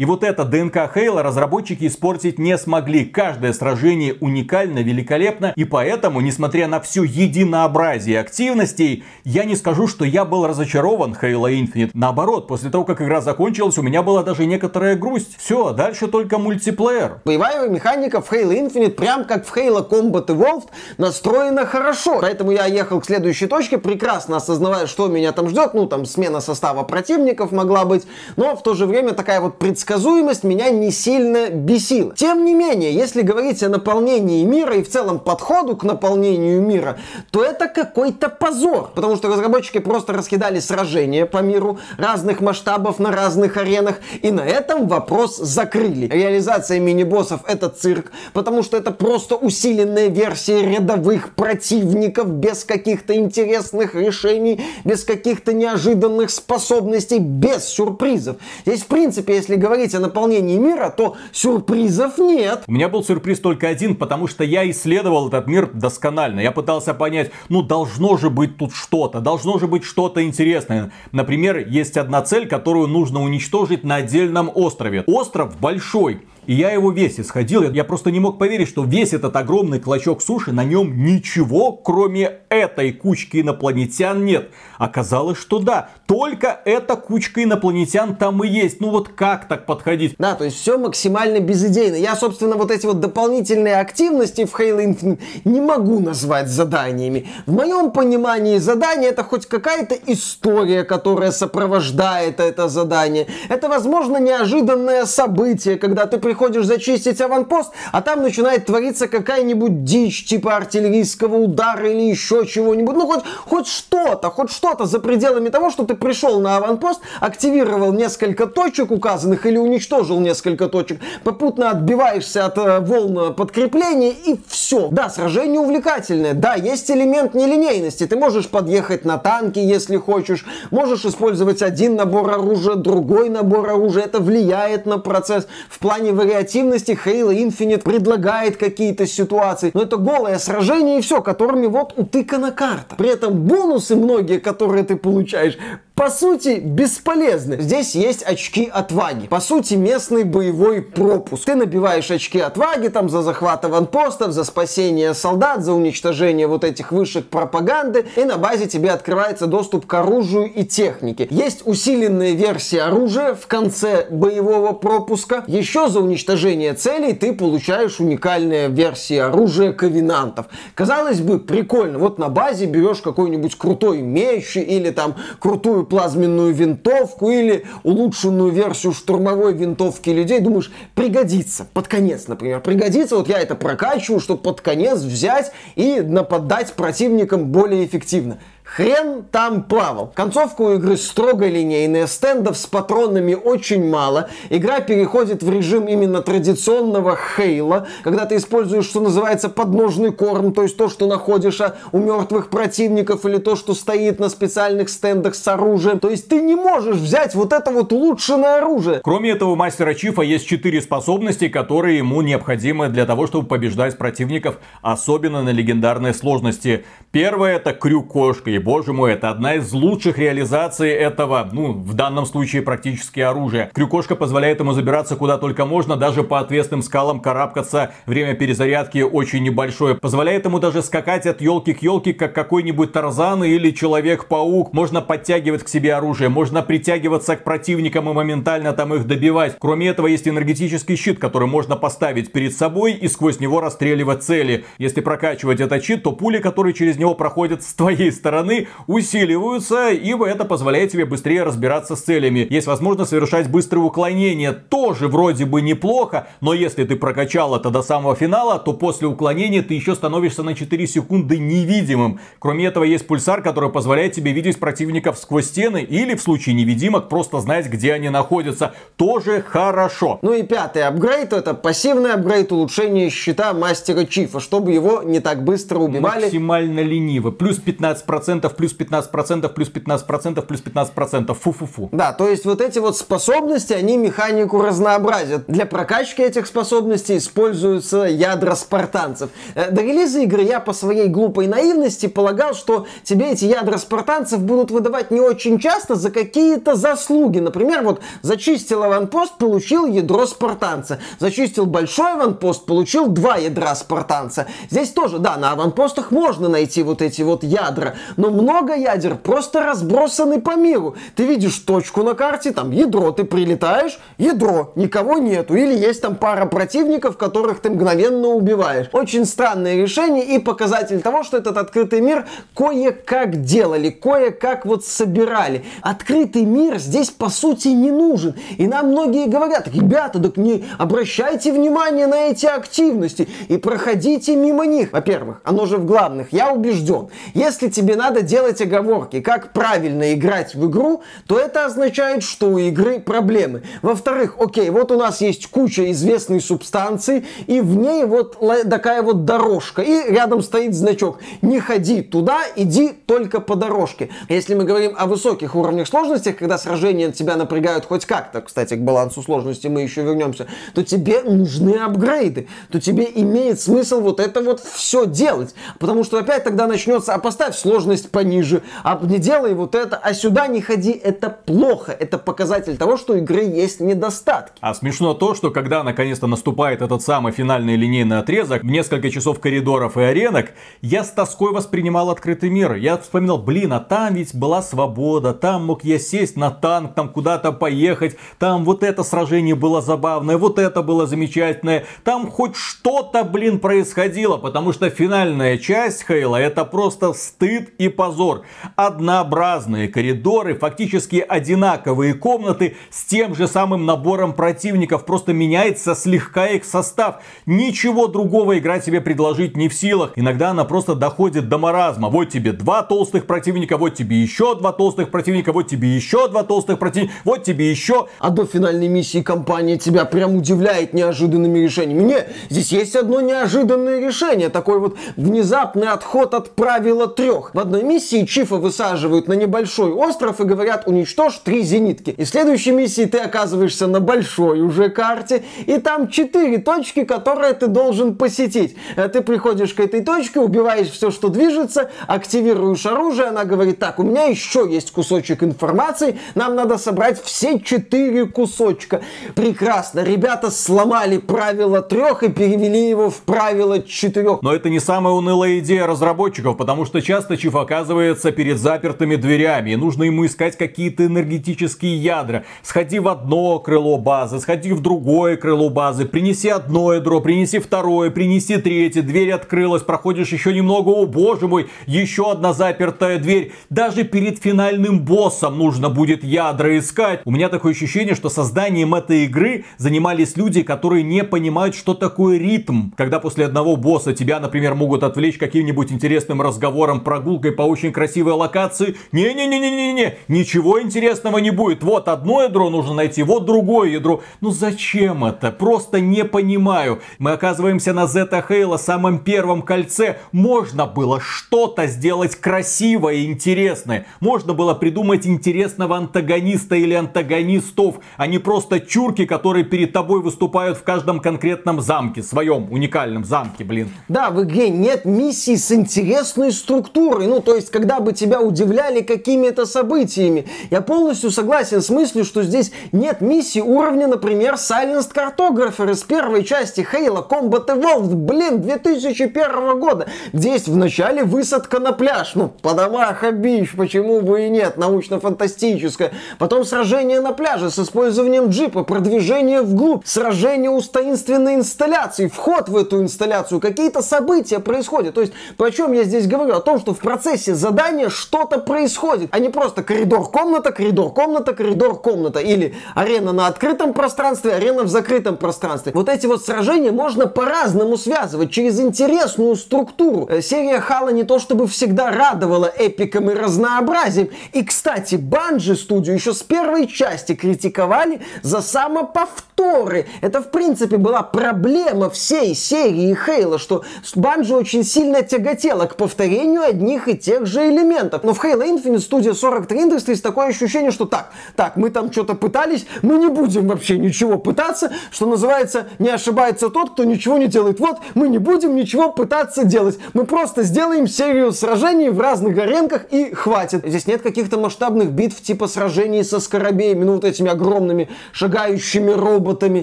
[0.00, 3.04] И вот это ДНК Хейла разработчики испортить не смогли.
[3.04, 5.52] Каждое сражение уникально, великолепно.
[5.56, 11.52] И поэтому, несмотря на все единообразие активностей, я не скажу, что я был разочарован Halo
[11.52, 11.90] Infinite.
[11.92, 15.36] Наоборот, после того, как игра закончилась, у меня была даже некоторая грусть.
[15.36, 17.20] Все, дальше только мультиплеер.
[17.26, 22.20] Боевая механика в Halo Infinite, прям как в Halo Combat Evolved, настроена хорошо.
[22.22, 25.74] Поэтому я ехал к следующей точке, прекрасно осознавая, что меня там ждет.
[25.74, 28.06] Ну, там смена состава противников могла быть.
[28.36, 29.58] Но в то же время такая вот
[29.90, 32.14] предсказуемость меня не сильно бесила.
[32.14, 36.98] Тем не менее, если говорить о наполнении мира и в целом подходу к наполнению мира,
[37.32, 38.92] то это какой-то позор.
[38.94, 43.96] Потому что разработчики просто раскидали сражения по миру разных масштабов на разных аренах.
[44.22, 46.06] И на этом вопрос закрыли.
[46.06, 53.96] Реализация мини-боссов это цирк, потому что это просто усиленная версия рядовых противников без каких-то интересных
[53.96, 58.36] решений, без каких-то неожиданных способностей, без сюрпризов.
[58.64, 62.64] Здесь, в принципе, если говорить о наполнении мира, то сюрпризов нет.
[62.66, 66.40] У меня был сюрприз только один, потому что я исследовал этот мир досконально.
[66.40, 70.92] Я пытался понять, ну должно же быть тут что-то, должно же быть что-то интересное.
[71.12, 75.02] Например, есть одна цель, которую нужно уничтожить на отдельном острове.
[75.06, 77.70] Остров большой, и я его весь исходил.
[77.70, 82.40] Я просто не мог поверить, что весь этот огромный клочок суши, на нем ничего, кроме
[82.48, 84.50] этой кучки инопланетян нет.
[84.78, 88.80] Оказалось, что да, только эта кучка инопланетян там и есть.
[88.80, 90.14] Ну вот как так подходить?
[90.18, 91.96] Да, то есть все максимально безыдейно.
[91.96, 97.28] Я, собственно, вот эти вот дополнительные активности в Halo Infinite не могу назвать заданиями.
[97.46, 103.26] В моем понимании задание это хоть какая-то история, которая сопровождает это задание.
[103.48, 110.24] Это, возможно, неожиданное событие, когда ты приходишь зачистить аванпост, а там начинает твориться какая-нибудь дичь,
[110.26, 112.94] типа артиллерийского удара или еще чего-нибудь.
[112.94, 117.92] Ну, хоть, хоть что-то, хоть что-то за пределами того, что ты пришел на аванпост, активировал
[117.92, 124.86] несколько точек указанных или уничтожил несколько точек, попутно отбиваешься от э, волн подкрепления и все.
[124.92, 128.06] Да, сражение увлекательное, да, есть элемент нелинейности.
[128.06, 134.04] Ты можешь подъехать на танке, если хочешь, можешь использовать один набор оружия, другой набор оружия.
[134.04, 135.48] Это влияет на процесс.
[135.68, 139.70] В плане вариативности Halo Infinite предлагает какие-то ситуации.
[139.74, 142.94] Но это голое сражение и все, которыми вот утыкана карта.
[142.96, 145.56] При этом бонусы многие, которые ты получаешь,
[146.00, 147.60] по сути, бесполезны.
[147.60, 149.26] Здесь есть очки отваги.
[149.26, 151.44] По сути, местный боевой пропуск.
[151.44, 156.90] Ты набиваешь очки отваги там за захват аванпостов, за спасение солдат, за уничтожение вот этих
[156.90, 161.28] вышек пропаганды, и на базе тебе открывается доступ к оружию и технике.
[161.30, 165.44] Есть усиленная версия оружия в конце боевого пропуска.
[165.48, 170.46] Еще за уничтожение целей ты получаешь уникальные версии оружия ковенантов.
[170.74, 171.98] Казалось бы, прикольно.
[171.98, 178.92] Вот на базе берешь какой-нибудь крутой меч или там крутую плазменную винтовку или улучшенную версию
[178.92, 181.66] штурмовой винтовки людей, думаешь, пригодится.
[181.72, 183.16] Под конец, например, пригодится.
[183.16, 188.38] Вот я это прокачиваю, чтобы под конец взять и нападать противникам более эффективно.
[188.76, 190.12] Хрен там плавал.
[190.14, 194.28] Концовка у игры строго линейная, стендов с патронами очень мало.
[194.48, 200.62] Игра переходит в режим именно традиционного хейла, когда ты используешь, что называется, подножный корм, то
[200.62, 205.34] есть то, что находишь а, у мертвых противников или то, что стоит на специальных стендах
[205.34, 205.98] с оружием.
[205.98, 209.00] То есть ты не можешь взять вот это вот улучшенное оружие.
[209.02, 213.98] Кроме этого, у мастера Чифа есть четыре способности, которые ему необходимы для того, чтобы побеждать
[213.98, 216.84] противников, особенно на легендарной сложности.
[217.10, 222.62] Первое это крюк-кошка боже мой, это одна из лучших реализаций этого, ну, в данном случае
[222.62, 223.70] практически оружия.
[223.74, 227.92] Крюкошка позволяет ему забираться куда только можно, даже по отвесным скалам карабкаться.
[228.06, 229.94] Время перезарядки очень небольшое.
[229.94, 234.72] Позволяет ему даже скакать от елки к елке, как какой-нибудь Тарзан или Человек-паук.
[234.72, 239.56] Можно подтягивать к себе оружие, можно притягиваться к противникам и моментально там их добивать.
[239.58, 244.64] Кроме этого, есть энергетический щит, который можно поставить перед собой и сквозь него расстреливать цели.
[244.78, 249.90] Если прокачивать этот щит, то пули, которые через него проходят с твоей стороны, стороны усиливаются,
[249.90, 252.46] ибо это позволяет тебе быстрее разбираться с целями.
[252.50, 257.82] Есть возможность совершать быстрые уклонения, тоже вроде бы неплохо, но если ты прокачал это до
[257.82, 262.20] самого финала, то после уклонения ты еще становишься на 4 секунды невидимым.
[262.38, 267.08] Кроме этого есть пульсар, который позволяет тебе видеть противников сквозь стены или в случае невидимок
[267.08, 268.74] просто знать, где они находятся.
[268.96, 270.18] Тоже хорошо.
[270.22, 275.44] Ну и пятый апгрейд это пассивный апгрейд улучшения щита мастера Чифа, чтобы его не так
[275.44, 276.24] быстро убивали.
[276.24, 277.30] Максимально лениво.
[277.30, 281.34] Плюс 15% 15%, плюс 15%, плюс 15%, плюс 15%.
[281.34, 281.88] Фу-фу-фу.
[281.92, 285.44] Да, то есть вот эти вот способности, они механику разнообразят.
[285.46, 289.30] Для прокачки этих способностей используются ядра спартанцев.
[289.54, 294.40] Э, до релиза игры я по своей глупой наивности полагал, что тебе эти ядра спартанцев
[294.40, 297.38] будут выдавать не очень часто за какие-то заслуги.
[297.38, 300.98] Например, вот зачистил аванпост, получил ядро спартанца.
[301.18, 304.46] Зачистил большой аванпост, получил два ядра спартанца.
[304.70, 309.60] Здесь тоже, да, на аванпостах можно найти вот эти вот ядра, но много ядер просто
[309.60, 310.94] разбросаны по миру.
[311.16, 315.54] Ты видишь точку на карте, там ядро, ты прилетаешь, ядро, никого нету.
[315.54, 318.88] Или есть там пара противников, которых ты мгновенно убиваешь.
[318.92, 325.64] Очень странное решение и показатель того, что этот открытый мир кое-как делали, кое-как вот собирали.
[325.80, 328.34] Открытый мир здесь по сути не нужен.
[328.58, 334.66] И нам многие говорят, ребята, так не обращайте внимание на эти активности и проходите мимо
[334.66, 334.92] них.
[334.92, 336.34] Во-первых, оно же в главных.
[336.34, 342.22] Я убежден, если тебе надо делать оговорки, как правильно играть в игру, то это означает,
[342.22, 343.62] что у игры проблемы.
[343.82, 349.24] Во-вторых, окей, вот у нас есть куча известной субстанции, и в ней вот такая вот
[349.24, 351.18] дорожка, и рядом стоит значок.
[351.42, 354.10] Не ходи туда, иди только по дорожке.
[354.28, 358.80] Если мы говорим о высоких уровнях сложности, когда сражения тебя напрягают хоть как-то, кстати, к
[358.80, 364.40] балансу сложности мы еще вернемся, то тебе нужны апгрейды, то тебе имеет смысл вот это
[364.40, 365.54] вот все делать.
[365.78, 370.14] Потому что опять тогда начнется, а поставь сложность пониже, а не делай вот это, а
[370.14, 371.92] сюда не ходи, это плохо.
[371.92, 374.56] Это показатель того, что у игры есть недостатки.
[374.60, 379.40] А смешно то, что когда наконец-то наступает этот самый финальный линейный отрезок, в несколько часов
[379.40, 382.74] коридоров и аренок, я с тоской воспринимал открытый мир.
[382.74, 387.08] Я вспоминал, блин, а там ведь была свобода, там мог я сесть на танк, там
[387.08, 393.24] куда-то поехать, там вот это сражение было забавное, вот это было замечательное, там хоть что-то,
[393.24, 398.42] блин, происходило, потому что финальная часть Хейла это просто стыд и позор.
[398.76, 406.64] Однообразные коридоры, фактически одинаковые комнаты с тем же самым набором противников, просто меняется слегка их
[406.64, 407.22] состав.
[407.46, 410.12] Ничего другого игра тебе предложить не в силах.
[410.16, 412.08] Иногда она просто доходит до маразма.
[412.08, 416.42] Вот тебе два толстых противника, вот тебе еще два толстых противника, вот тебе еще два
[416.42, 418.08] толстых противника, вот тебе еще.
[418.18, 422.02] А до финальной миссии компания тебя прям удивляет неожиданными решениями.
[422.02, 424.48] Не, здесь есть одно неожиданное решение.
[424.48, 427.54] Такой вот внезапный отход от правила трех.
[427.54, 432.10] В одной миссии Чифа высаживают на небольшой остров и говорят уничтожь три зенитки.
[432.10, 437.54] И в следующей миссии ты оказываешься на большой уже карте, и там четыре точки, которые
[437.54, 438.76] ты должен посетить.
[438.96, 443.98] Э, ты приходишь к этой точке, убиваешь все, что движется, активируешь оружие, она говорит, так,
[443.98, 449.02] у меня еще есть кусочек информации, нам надо собрать все четыре кусочка.
[449.34, 454.42] Прекрасно, ребята сломали правило трех и перевели его в правило четырех.
[454.42, 459.70] Но это не самая унылая идея разработчиков, потому что часто Чиф оказывается перед запертыми дверями,
[459.70, 462.42] и нужно ему искать какие-то энергетические ядра.
[462.62, 468.10] Сходи в одно крыло базы, сходи в другое крыло базы, принеси одно ядро, принеси второе,
[468.10, 473.52] принеси третье, дверь открылась, проходишь еще немного, о боже мой, еще одна запертая дверь.
[473.70, 477.20] Даже перед финальным боссом нужно будет ядра искать.
[477.24, 482.36] У меня такое ощущение, что созданием этой игры занимались люди, которые не понимают, что такое
[482.36, 482.90] ритм.
[482.96, 488.32] Когда после одного босса тебя, например, могут отвлечь каким-нибудь интересным разговором, прогулкой по очень красивой
[488.32, 488.96] локации.
[489.12, 491.82] Не-не-не-не-не-не, ничего интересного не будет.
[491.82, 494.22] Вот одно ядро нужно найти, вот другое ядро.
[494.40, 495.50] Ну зачем это?
[495.50, 497.02] Просто не понимаю.
[497.18, 500.20] Мы оказываемся на Зета Хейла, самом первом кольце.
[500.32, 504.06] Можно было что-то сделать красивое и интересное.
[504.20, 510.78] Можно было придумать интересного антагониста или антагонистов, а не просто чурки, которые перед тобой выступают
[510.78, 513.90] в каждом конкретном замке, своем уникальном замке, блин.
[514.08, 517.26] Да, в игре нет миссий с интересной структурой.
[517.26, 520.46] Ну, то есть, когда бы тебя удивляли какими-то событиями.
[520.70, 526.44] Я полностью согласен с мыслью, что здесь нет миссий уровня, например, Silenced Cartographer из первой
[526.44, 532.34] части Halo Combat Evolved, блин, 2001 года, в начале высадка на пляж.
[532.34, 536.12] Ну, по домах бич, почему бы и нет, научно-фантастическое.
[536.38, 542.76] Потом сражение на пляже с использованием джипа, продвижение вглубь, сражение у таинственной инсталляции, вход в
[542.76, 545.14] эту инсталляцию, какие-то события происходят.
[545.14, 546.54] То есть, про чем я здесь говорю?
[546.54, 552.40] О том, что в процессе задания что-то происходит, а не просто коридор-комната, коридор-комната, коридор-комната.
[552.40, 555.92] Или арена на открытом пространстве, арена в закрытом пространстве.
[555.94, 560.26] Вот эти вот сражения можно по-разному связывать, через интересную структуру.
[560.28, 564.30] Э, серия Хала не то чтобы всегда радовала эпиком и разнообразием.
[564.52, 570.06] И, кстати, Банжи студию еще с первой части критиковали за самоповторы.
[570.20, 576.62] Это, в принципе, была проблема всей серии Хейла, что Банжи очень сильно тяготела к повторению
[576.62, 578.22] одних и тех же элементов.
[578.24, 582.34] Но в Halo Infinite студия 43 Industries такое ощущение, что так, так, мы там что-то
[582.34, 587.46] пытались, мы не будем вообще ничего пытаться, что называется, не ошибается тот, кто ничего не
[587.46, 587.80] делает.
[587.80, 589.98] Вот, мы не будем ничего пытаться делать.
[590.14, 593.86] Мы просто сделаем серию сражений в разных аренках и хватит.
[593.86, 599.82] Здесь нет каких-то масштабных битв типа сражений со скоробеями, ну вот этими огромными шагающими роботами.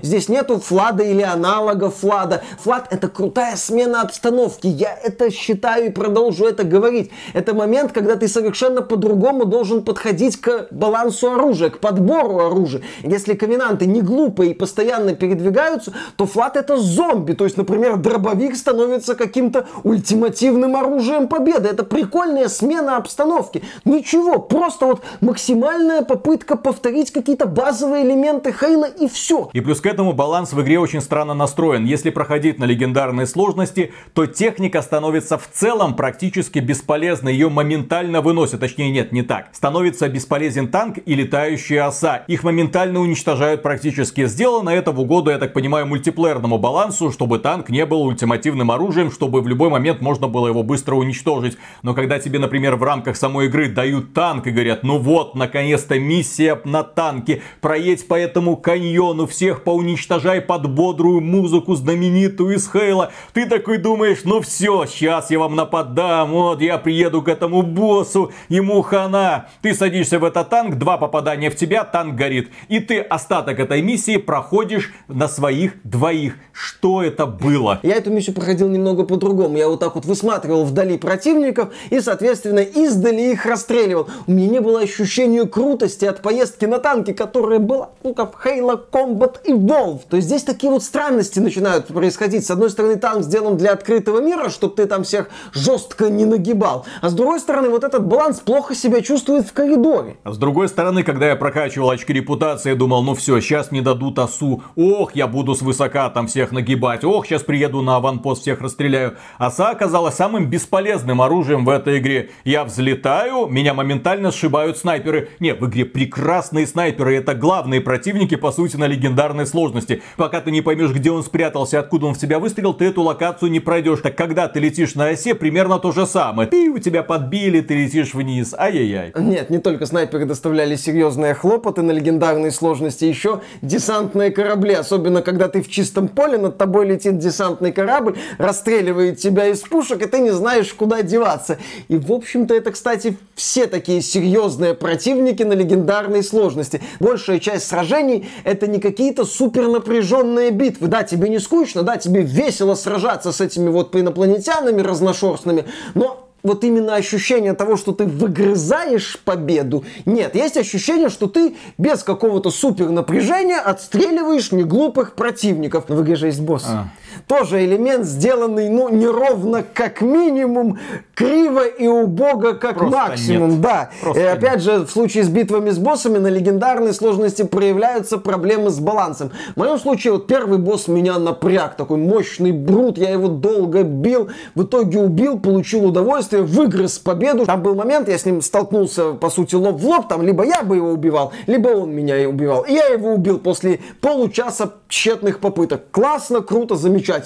[0.04, 2.44] Здесь нету флада или аналогов флада.
[2.64, 4.68] Флад это крутая смена обстановки.
[4.68, 7.12] Я это считаю и продолжу это говорить.
[7.34, 12.82] Это момент, когда ты совершенно по-другому должен подходить к балансу оружия, к подбору оружия.
[13.04, 17.34] Если ковенанты не глупые и постоянно передвигаются, то флат это зомби.
[17.34, 21.70] То есть, например, дробовик становится каким-то ультимативным оружием победы.
[21.70, 23.64] Это прикольная смена обстановки.
[23.86, 29.50] Ничего, просто вот максимальная попытка повторить какие-то базовые элементы Хейла и все.
[29.54, 31.86] И плюс к этому баланс в игре очень странно настроен.
[31.86, 37.17] Если проходить на легендарной сложности, то техника становится в целом практически бесполезной.
[37.24, 38.60] Ее моментально выносят.
[38.60, 39.50] Точнее, нет, не так.
[39.54, 42.24] Становится бесполезен танк и летающая оса.
[42.28, 44.26] Их моментально уничтожают практически.
[44.26, 49.12] Сделано это в угоду, я так понимаю, мультиплеерному балансу, чтобы танк не был ультимативным оружием,
[49.12, 51.58] чтобы в любой момент можно было его быстро уничтожить.
[51.84, 56.00] Но когда тебе, например, в рамках самой игры дают танк и говорят, ну вот, наконец-то
[56.00, 63.12] миссия на танке, проедь по этому каньону, всех поуничтожай под бодрую музыку знаменитую из Хейла,
[63.34, 68.32] ты такой думаешь, ну все, сейчас я вам нападам, вот я приеду к этому боссу,
[68.50, 69.48] ему хана.
[69.62, 72.50] Ты садишься в этот танк, два попадания в тебя, танк горит.
[72.68, 76.36] И ты остаток этой миссии проходишь на своих двоих.
[76.52, 77.80] Что это было?
[77.84, 79.58] Я эту миссию проходил немного по-другому.
[79.58, 84.08] Я вот так вот высматривал вдали противников и, соответственно, издали их расстреливал.
[84.26, 88.80] У меня не было ощущения крутости от поездки на танке, которая была, ну, как Halo
[88.92, 90.02] Combat Evolve.
[90.10, 92.46] То есть здесь такие вот странности начинают происходить.
[92.46, 96.86] С одной стороны, танк сделан для открытого мира, чтобы ты там всех жестко не нагибал.
[97.02, 100.18] А с другой стороны, вот этот баланс плохо себя чувствует в коридоре.
[100.24, 103.82] А с другой стороны, когда я прокачивал очки репутации, я думал, ну все, сейчас мне
[103.82, 104.64] дадут осу.
[104.76, 107.04] Ох, я буду свысока там всех нагибать.
[107.04, 109.18] Ох, сейчас приеду на аванпост, всех расстреляю.
[109.38, 112.30] Оса оказалась самым бесполезным оружием в этой игре.
[112.44, 115.30] Я взлетаю, меня моментально сшибают снайперы.
[115.40, 117.16] Не, в игре прекрасные снайперы.
[117.16, 120.02] Это главные противники, по сути, на легендарной сложности.
[120.16, 123.52] Пока ты не поймешь, где он спрятался, откуда он в тебя выстрелил, ты эту локацию
[123.52, 124.00] не пройдешь.
[124.02, 126.50] Так когда ты летишь на осе, примерно то же самое.
[126.50, 128.54] Ты у тебя подбили, ты летишь вниз.
[128.58, 129.14] Ай-яй-яй.
[129.16, 134.74] Нет, не только снайперы доставляли серьезные хлопоты на легендарной сложности, еще десантные корабли.
[134.74, 140.02] Особенно, когда ты в чистом поле, над тобой летит десантный корабль, расстреливает тебя из пушек,
[140.02, 141.58] и ты не знаешь, куда деваться.
[141.88, 146.82] И, в общем-то, это, кстати, все такие серьезные противники на легендарной сложности.
[147.00, 150.88] Большая часть сражений это не какие-то супер напряженные битвы.
[150.88, 156.64] Да, тебе не скучно, да, тебе весело сражаться с этими вот инопланетянами разношерстными, но вот
[156.64, 160.36] именно ощущение того, что ты выгрызаешь победу, нет.
[160.36, 165.86] Есть ощущение, что ты без какого-то супер напряжения отстреливаешь неглупых противников.
[165.88, 166.66] Но в игре же есть босс.
[166.68, 166.90] А.
[167.28, 170.80] Тоже элемент, сделанный, ну, неровно как минимум,
[171.14, 173.50] криво и убого как Просто максимум.
[173.50, 173.62] Нет.
[173.62, 173.90] Да.
[174.02, 174.62] Просто и опять нет.
[174.62, 179.32] же, в случае с битвами с боссами на легендарной сложности проявляются проблемы с балансом.
[179.56, 181.76] В моем случае, вот первый босс меня напряг.
[181.76, 184.30] Такой мощный брут, я его долго бил.
[184.56, 187.46] В итоге убил, получил удовольствие, выгрыз победу.
[187.46, 190.08] Там был момент, я с ним столкнулся, по сути, лоб в лоб.
[190.08, 192.62] Там либо я бы его убивал, либо он меня и убивал.
[192.62, 195.92] И я его убил после получаса тщетных попыток.
[195.92, 197.17] Классно, круто, замечательно.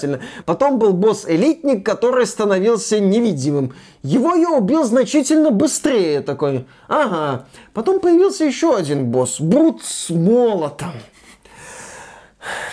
[0.44, 3.74] Потом был босс-элитник, который становился невидимым.
[4.02, 6.66] Его я убил значительно быстрее такой.
[6.88, 7.46] Ага.
[7.74, 9.40] Потом появился еще один босс.
[9.40, 10.92] Брут с молотом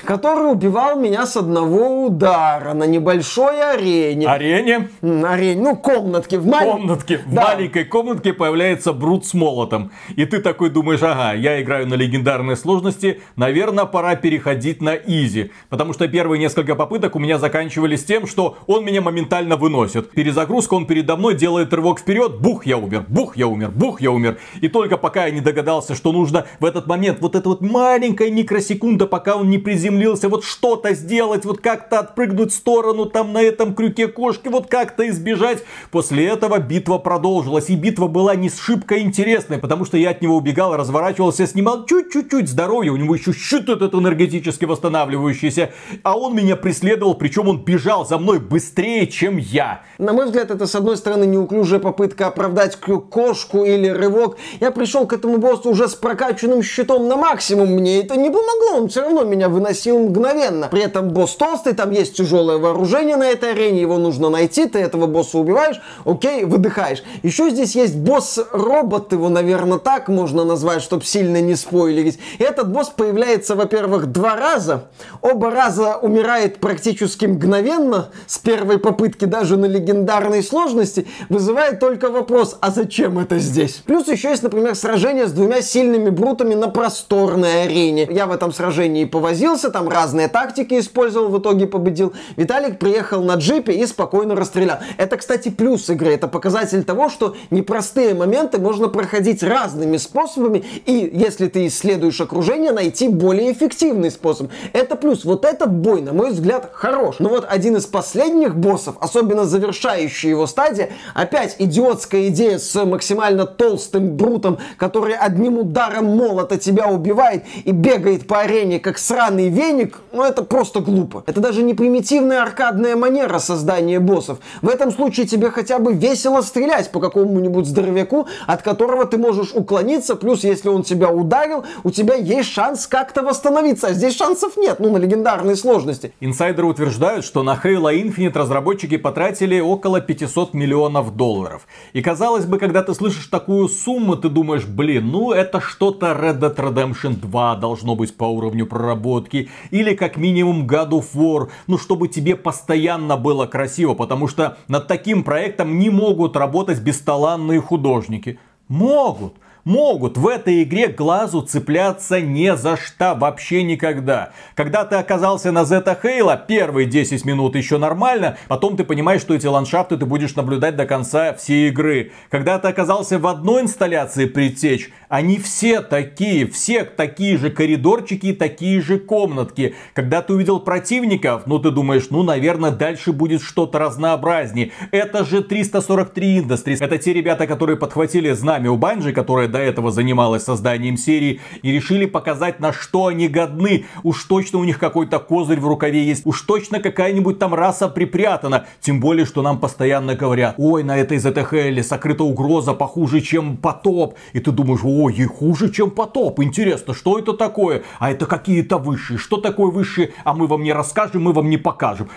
[0.04, 4.28] который убивал меня с одного удара на небольшой арене.
[4.28, 4.90] Арене?
[5.02, 6.40] Арене, ну, комнатке.
[6.40, 6.72] В малень...
[6.72, 7.22] комнатке.
[7.28, 7.42] Да.
[7.42, 9.92] В маленькой комнатке появляется Брут с молотом.
[10.16, 15.52] И ты такой думаешь, ага, я играю на легендарной сложности, наверное, пора переходить на изи.
[15.70, 20.12] Потому что первые несколько попыток у меня заканчивались тем, что он меня моментально выносит.
[20.12, 24.12] Перезагрузка, он передо мной делает рывок вперед, бух, я умер, бух, я умер, бух, я
[24.12, 24.38] умер.
[24.62, 28.32] И только пока я не догадался, что нужно в этот момент вот эта вот маленькая
[28.32, 33.42] микросекунда, пока он не приземлился, вот что-то сделать, вот как-то отпрыгнуть в сторону там на
[33.42, 35.64] этом крюке кошки, вот как-то избежать.
[35.92, 40.38] После этого битва продолжилась, и битва была не сшибко интересной, потому что я от него
[40.38, 45.72] убегал, разворачивался, снимал чуть-чуть здоровья, у него еще щит этот энергетически восстанавливающийся,
[46.04, 49.82] а он меня преследовал, причем он бежал за мной быстрее, чем я.
[49.98, 54.38] На мой взгляд, это с одной стороны неуклюжая попытка оправдать кошку или рывок.
[54.60, 58.78] Я пришел к этому боссу уже с прокачанным щитом на максимум, мне это не помогло,
[58.78, 60.68] он все равно меня выносил мгновенно.
[60.70, 64.80] При этом босс толстый, там есть тяжелое вооружение на этой арене, его нужно найти, ты
[64.80, 67.04] этого босса убиваешь, окей, выдыхаешь.
[67.24, 72.20] Еще здесь есть босс-робот, его, наверное, так можно назвать, чтобы сильно не спойлерить.
[72.38, 74.86] И этот босс появляется, во-первых, два раза.
[75.22, 82.58] Оба раза умирает практически мгновенно, с первой попытки даже на легендарной сложности, вызывает только вопрос,
[82.62, 83.82] а зачем это здесь?
[83.86, 88.08] Плюс еще есть, например, сражение с двумя сильными брутами на просторной арене.
[88.10, 89.06] Я в этом сражении
[89.40, 92.14] повозился, там разные тактики использовал, в итоге победил.
[92.36, 94.80] Виталик приехал на джипе и спокойно расстрелял.
[94.98, 96.14] Это, кстати, плюс игры.
[96.14, 102.72] Это показатель того, что непростые моменты можно проходить разными способами, и если ты исследуешь окружение,
[102.72, 104.52] найти более эффективный способ.
[104.74, 105.24] Это плюс.
[105.24, 107.16] Вот этот бой, на мой взгляд, хорош.
[107.20, 113.46] Но вот один из последних боссов, особенно завершающий его стадия, опять идиотская идея с максимально
[113.46, 118.98] толстым брутом, который одним ударом молота тебя убивает и бегает по арене как
[119.30, 121.24] сраный веник, ну это просто глупо.
[121.28, 124.40] Это даже не примитивная аркадная манера создания боссов.
[124.62, 129.52] В этом случае тебе хотя бы весело стрелять по какому-нибудь здоровяку, от которого ты можешь
[129.54, 134.58] уклониться, плюс если он тебя ударил, у тебя есть шанс как-то восстановиться, а здесь шансов
[134.58, 136.12] нет, ну на легендарной сложности.
[136.22, 141.68] Инсайдеры утверждают, что на Halo Infinite разработчики потратили около 500 миллионов долларов.
[141.94, 146.40] И казалось бы, когда ты слышишь такую сумму, ты думаешь, блин, ну это что-то Red
[146.40, 149.19] Dead Redemption 2 должно быть по уровню проработки.
[149.28, 151.50] Или как минимум God of War.
[151.68, 153.94] Ну чтобы тебе постоянно было красиво.
[153.94, 158.40] Потому что над таким проектом не могут работать бесталанные художники.
[158.68, 159.34] Могут
[159.64, 164.32] могут в этой игре глазу цепляться не за что вообще никогда.
[164.56, 169.34] Когда ты оказался на Зета Хейла, первые 10 минут еще нормально, потом ты понимаешь, что
[169.34, 172.12] эти ландшафты ты будешь наблюдать до конца всей игры.
[172.30, 178.82] Когда ты оказался в одной инсталляции предтеч, они все такие, все такие же коридорчики, такие
[178.82, 179.76] же комнатки.
[179.94, 184.72] Когда ты увидел противников, ну ты думаешь, ну наверное дальше будет что-то разнообразнее.
[184.92, 186.78] Это же 343 Industries.
[186.80, 191.72] Это те ребята, которые подхватили знамя у Банжи, которая до этого занималась созданием серии, и
[191.72, 193.86] решили показать, на что они годны.
[194.04, 196.26] Уж точно у них какой-то козырь в рукаве есть.
[196.26, 198.66] Уж точно какая-нибудь там раса припрятана.
[198.82, 204.16] Тем более, что нам постоянно говорят, ой, на этой ZTHL сокрыта угроза похуже, чем потоп.
[204.34, 206.40] И ты думаешь, ой, и хуже, чем потоп.
[206.40, 207.84] Интересно, что это такое?
[208.00, 209.18] А это какие-то высшие.
[209.18, 210.14] Что такое высшие?
[210.24, 212.10] А мы вам не расскажем, мы вам не покажем.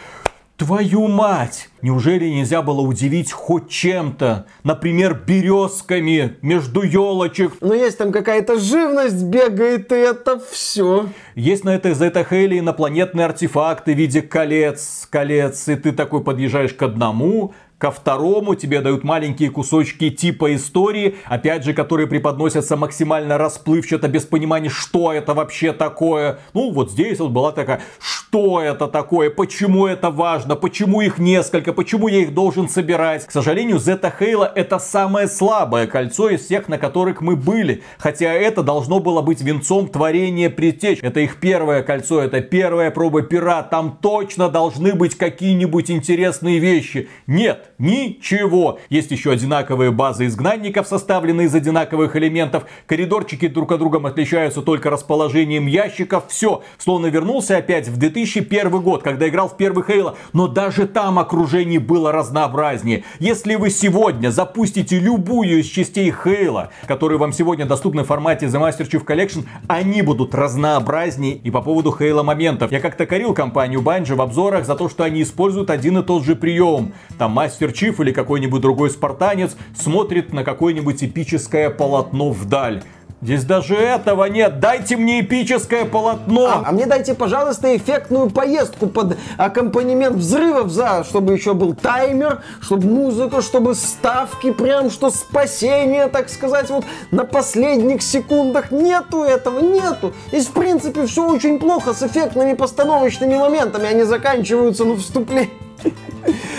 [0.64, 1.70] Твою мать!
[1.82, 4.46] Неужели нельзя было удивить хоть чем-то?
[4.62, 7.54] Например, березками между елочек.
[7.60, 11.08] Но есть там какая-то живность бегает, и это все.
[11.34, 16.82] Есть на этой Зетахеле инопланетные артефакты в виде колец, колец, и ты такой подъезжаешь к
[16.82, 24.07] одному, ко второму тебе дают маленькие кусочки типа истории, опять же, которые преподносятся максимально расплывчато,
[24.07, 26.39] без понимания, что это вообще такое.
[26.55, 31.72] Ну, вот здесь вот была такая, что это такое, почему это важно, почему их несколько,
[31.72, 33.26] почему я их должен собирать.
[33.26, 37.83] К сожалению, Зета Хейла это самое слабое кольцо из всех, на которых мы были.
[37.99, 41.01] Хотя это должно было быть венцом творения предтеч.
[41.03, 43.64] Это их первое кольцо, это первая проба пера.
[43.64, 47.09] Там точно должны быть какие-нибудь интересные вещи.
[47.26, 48.78] Нет, Ничего.
[48.91, 52.64] Есть еще одинаковые базы изгнанников, составленные из одинаковых элементов.
[52.87, 56.28] Коридорчики друг от друга отличаются только расположением ящиков.
[56.28, 56.62] Все.
[56.78, 60.16] Словно вернулся опять в 2001 год, когда играл в первый Хейла.
[60.33, 63.03] Но даже там окружение было разнообразнее.
[63.18, 68.61] Если вы сегодня запустите любую из частей Хейла, которые вам сегодня доступны в формате The
[68.61, 71.35] Master Chief Collection, они будут разнообразнее.
[71.35, 72.70] И по поводу Хейла моментов.
[72.70, 76.22] Я как-то корил компанию Bungie в обзорах за то, что они используют один и тот
[76.22, 76.93] же прием.
[77.18, 82.82] Там мастер Чиф или какой-нибудь другой спартанец смотрит на какое-нибудь эпическое полотно вдаль.
[83.22, 84.58] Здесь даже этого нет.
[84.58, 86.46] Дайте мне эпическое полотно.
[86.46, 92.42] А, а мне дайте, пожалуйста, эффектную поездку под аккомпанемент взрывов, за, чтобы еще был таймер,
[92.60, 98.72] чтобы музыка, чтобы ставки, прям что спасение, так сказать, вот на последних секундах.
[98.72, 100.12] Нету этого, нету.
[100.32, 103.86] Здесь, в принципе, все очень плохо с эффектными постановочными моментами.
[103.86, 105.50] Они заканчиваются на вступлении.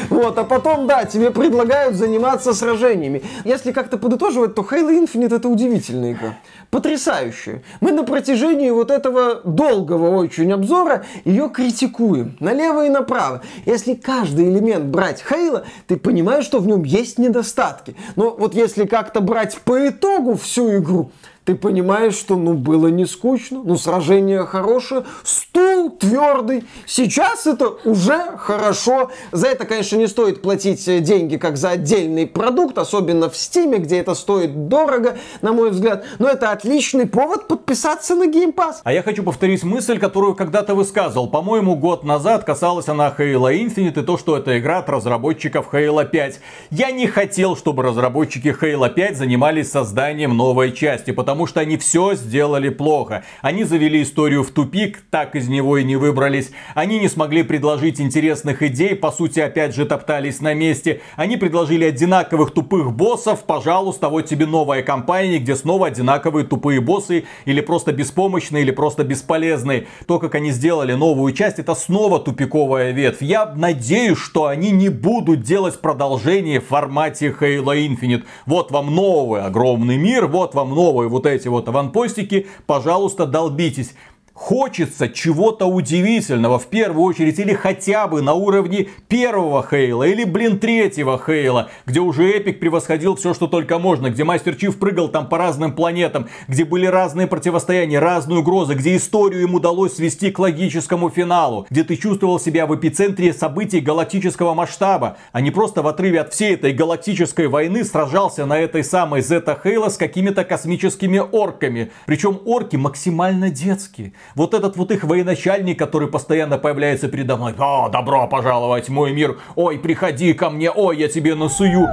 [0.09, 3.23] Вот, а потом, да, тебе предлагают заниматься сражениями.
[3.45, 6.37] Если как-то подытоживать, то Halo Infinite это удивительная игра.
[6.69, 7.63] Потрясающая.
[7.81, 12.35] Мы на протяжении вот этого долгого очень обзора ее критикуем.
[12.39, 13.41] Налево и направо.
[13.65, 17.95] Если каждый элемент брать Halo, ты понимаешь, что в нем есть недостатки.
[18.15, 21.11] Но вот если как-то брать по итогу всю игру,
[21.45, 26.63] ты понимаешь, что ну было не скучно, ну сражение хорошее, стул твердый.
[26.85, 29.11] Сейчас это уже хорошо.
[29.31, 33.77] За это, конечно, не стоит платить э, деньги как за отдельный продукт, особенно в Стиме,
[33.77, 36.05] где это стоит дорого, на мой взгляд.
[36.19, 38.75] Но это отличный повод подписаться на Game Pass.
[38.83, 41.27] А я хочу повторить мысль, которую когда-то высказывал.
[41.27, 46.05] По-моему, год назад касалась она Halo Infinite и то, что это игра от разработчиков Halo
[46.07, 46.39] 5.
[46.71, 52.13] Я не хотел, чтобы разработчики Halo 5 занимались созданием новой части, потому что они все
[52.15, 53.23] сделали плохо.
[53.41, 56.51] Они завели историю в тупик, так из него и не выбрались.
[56.75, 61.01] Они не смогли предложить интересных идей, по сути, опять же, топтались на месте.
[61.15, 67.25] Они предложили одинаковых тупых боссов, пожалуйста, вот тебе новая компания, где снова одинаковые тупые боссы,
[67.45, 69.87] или просто беспомощные, или просто бесполезные.
[70.07, 73.21] То, как они сделали новую часть, это снова тупиковая ветвь.
[73.21, 78.23] Я надеюсь, что они не будут делать продолжение в формате Halo Infinite.
[78.45, 83.93] Вот вам новый огромный мир, вот вам новые вот эти вот аванпостики, пожалуйста, долбитесь
[84.33, 90.59] хочется чего-то удивительного в первую очередь или хотя бы на уровне первого Хейла или блин
[90.59, 95.29] третьего Хейла, где уже Эпик превосходил все, что только можно, где Мастер Чиф прыгал там
[95.29, 100.39] по разным планетам, где были разные противостояния, разные угрозы, где историю им удалось свести к
[100.39, 105.87] логическому финалу, где ты чувствовал себя в эпицентре событий галактического масштаба, а не просто в
[105.87, 111.19] отрыве от всей этой галактической войны сражался на этой самой Зета Хейла с какими-то космическими
[111.19, 111.91] орками.
[112.07, 114.13] Причем орки максимально детские.
[114.35, 117.53] Вот этот вот их военачальник, который постоянно появляется передо мной.
[117.57, 119.39] О, добро пожаловать в мой мир.
[119.55, 120.71] Ой, приходи ко мне.
[120.71, 121.87] Ой, я тебе насую.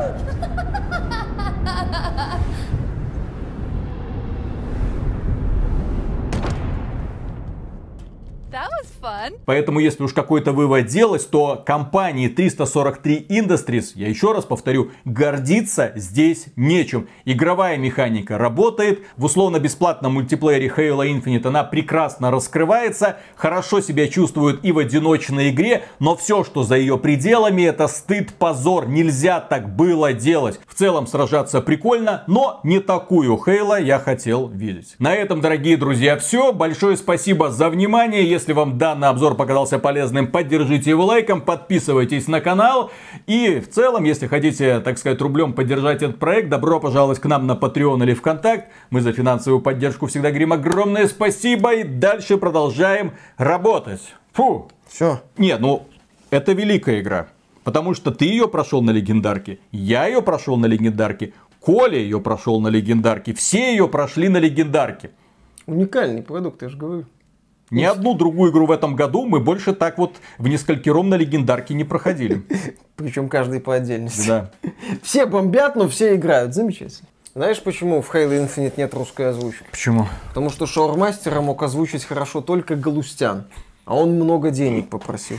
[9.45, 15.93] Поэтому, если уж какой-то вывод делать, то компании 343 Industries, я еще раз повторю, гордиться
[15.97, 17.09] здесь нечем.
[17.25, 24.73] Игровая механика работает, в условно-бесплатном мультиплеере Halo Infinite она прекрасно раскрывается, хорошо себя чувствует и
[24.73, 30.13] в одиночной игре, но все, что за ее пределами, это стыд, позор, нельзя так было
[30.13, 30.61] делать.
[30.67, 34.95] В целом сражаться прикольно, но не такую Halo я хотел видеть.
[34.99, 36.53] На этом, дорогие друзья, все.
[36.53, 38.29] Большое спасибо за внимание.
[38.29, 42.91] Если вам данный обзор показался полезным, поддержите его лайком, подписывайтесь на канал.
[43.27, 47.47] И в целом, если хотите, так сказать, рублем поддержать этот проект, добро пожаловать к нам
[47.47, 48.69] на Patreon или ВКонтакт.
[48.91, 54.15] Мы за финансовую поддержку всегда говорим огромное спасибо и дальше продолжаем работать.
[54.33, 54.71] Фу.
[54.89, 55.21] Все.
[55.37, 55.87] Не, ну,
[56.31, 57.29] это великая игра.
[57.65, 62.59] Потому что ты ее прошел на легендарке, я ее прошел на легендарке, Коля ее прошел
[62.61, 65.11] на легендарке, все ее прошли на легендарке.
[65.67, 67.05] Уникальный продукт, я же говорю.
[67.71, 71.75] Ни одну другую игру в этом году мы больше так вот в несколькером на легендарке
[71.75, 72.43] не проходили.
[72.97, 74.27] Причем каждый по отдельности.
[74.27, 74.51] Да.
[75.03, 76.55] Все бомбят, но все играют.
[76.55, 77.09] Замечательно.
[77.35, 79.65] Знаешь, почему в Halo Infinite нет русской озвучки?
[79.71, 80.09] Почему?
[80.29, 83.45] Потому что Шаурмастера мог озвучить хорошо только Галустян.
[83.85, 85.39] А он много денег попросил.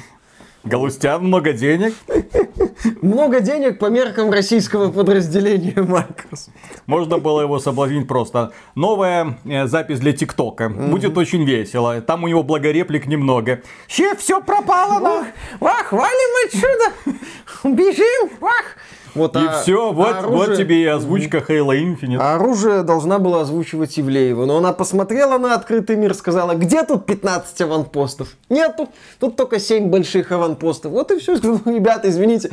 [0.63, 1.93] Галустян много денег?
[3.01, 6.51] Много денег по меркам российского подразделения Microsoft.
[6.85, 8.51] Можно было его соблазнить просто.
[8.75, 10.69] Новая э, запись для ТикТока.
[10.69, 12.01] Будет очень весело.
[12.01, 13.61] Там у него благореплик немного.
[13.87, 15.27] Че, все пропало, нах!
[15.59, 17.15] Вах, валим отсюда!
[17.63, 18.77] Бежим, вах!
[19.13, 20.37] Вот, и а, все, вот, оружие...
[20.37, 22.17] вот тебе и озвучка Halo Infinite.
[22.19, 24.45] А оружие должна была озвучивать Ивлеева.
[24.45, 28.29] Но она посмотрела на открытый мир, сказала, где тут 15 аванпостов?
[28.49, 28.89] Нету,
[29.19, 30.91] тут только 7 больших аванпостов.
[30.91, 31.35] Вот и все.
[31.65, 32.51] Ребята, извините,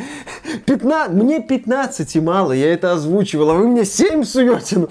[0.66, 4.88] 15, мне 15 мало, я это озвучивал, а вы мне 7 суете.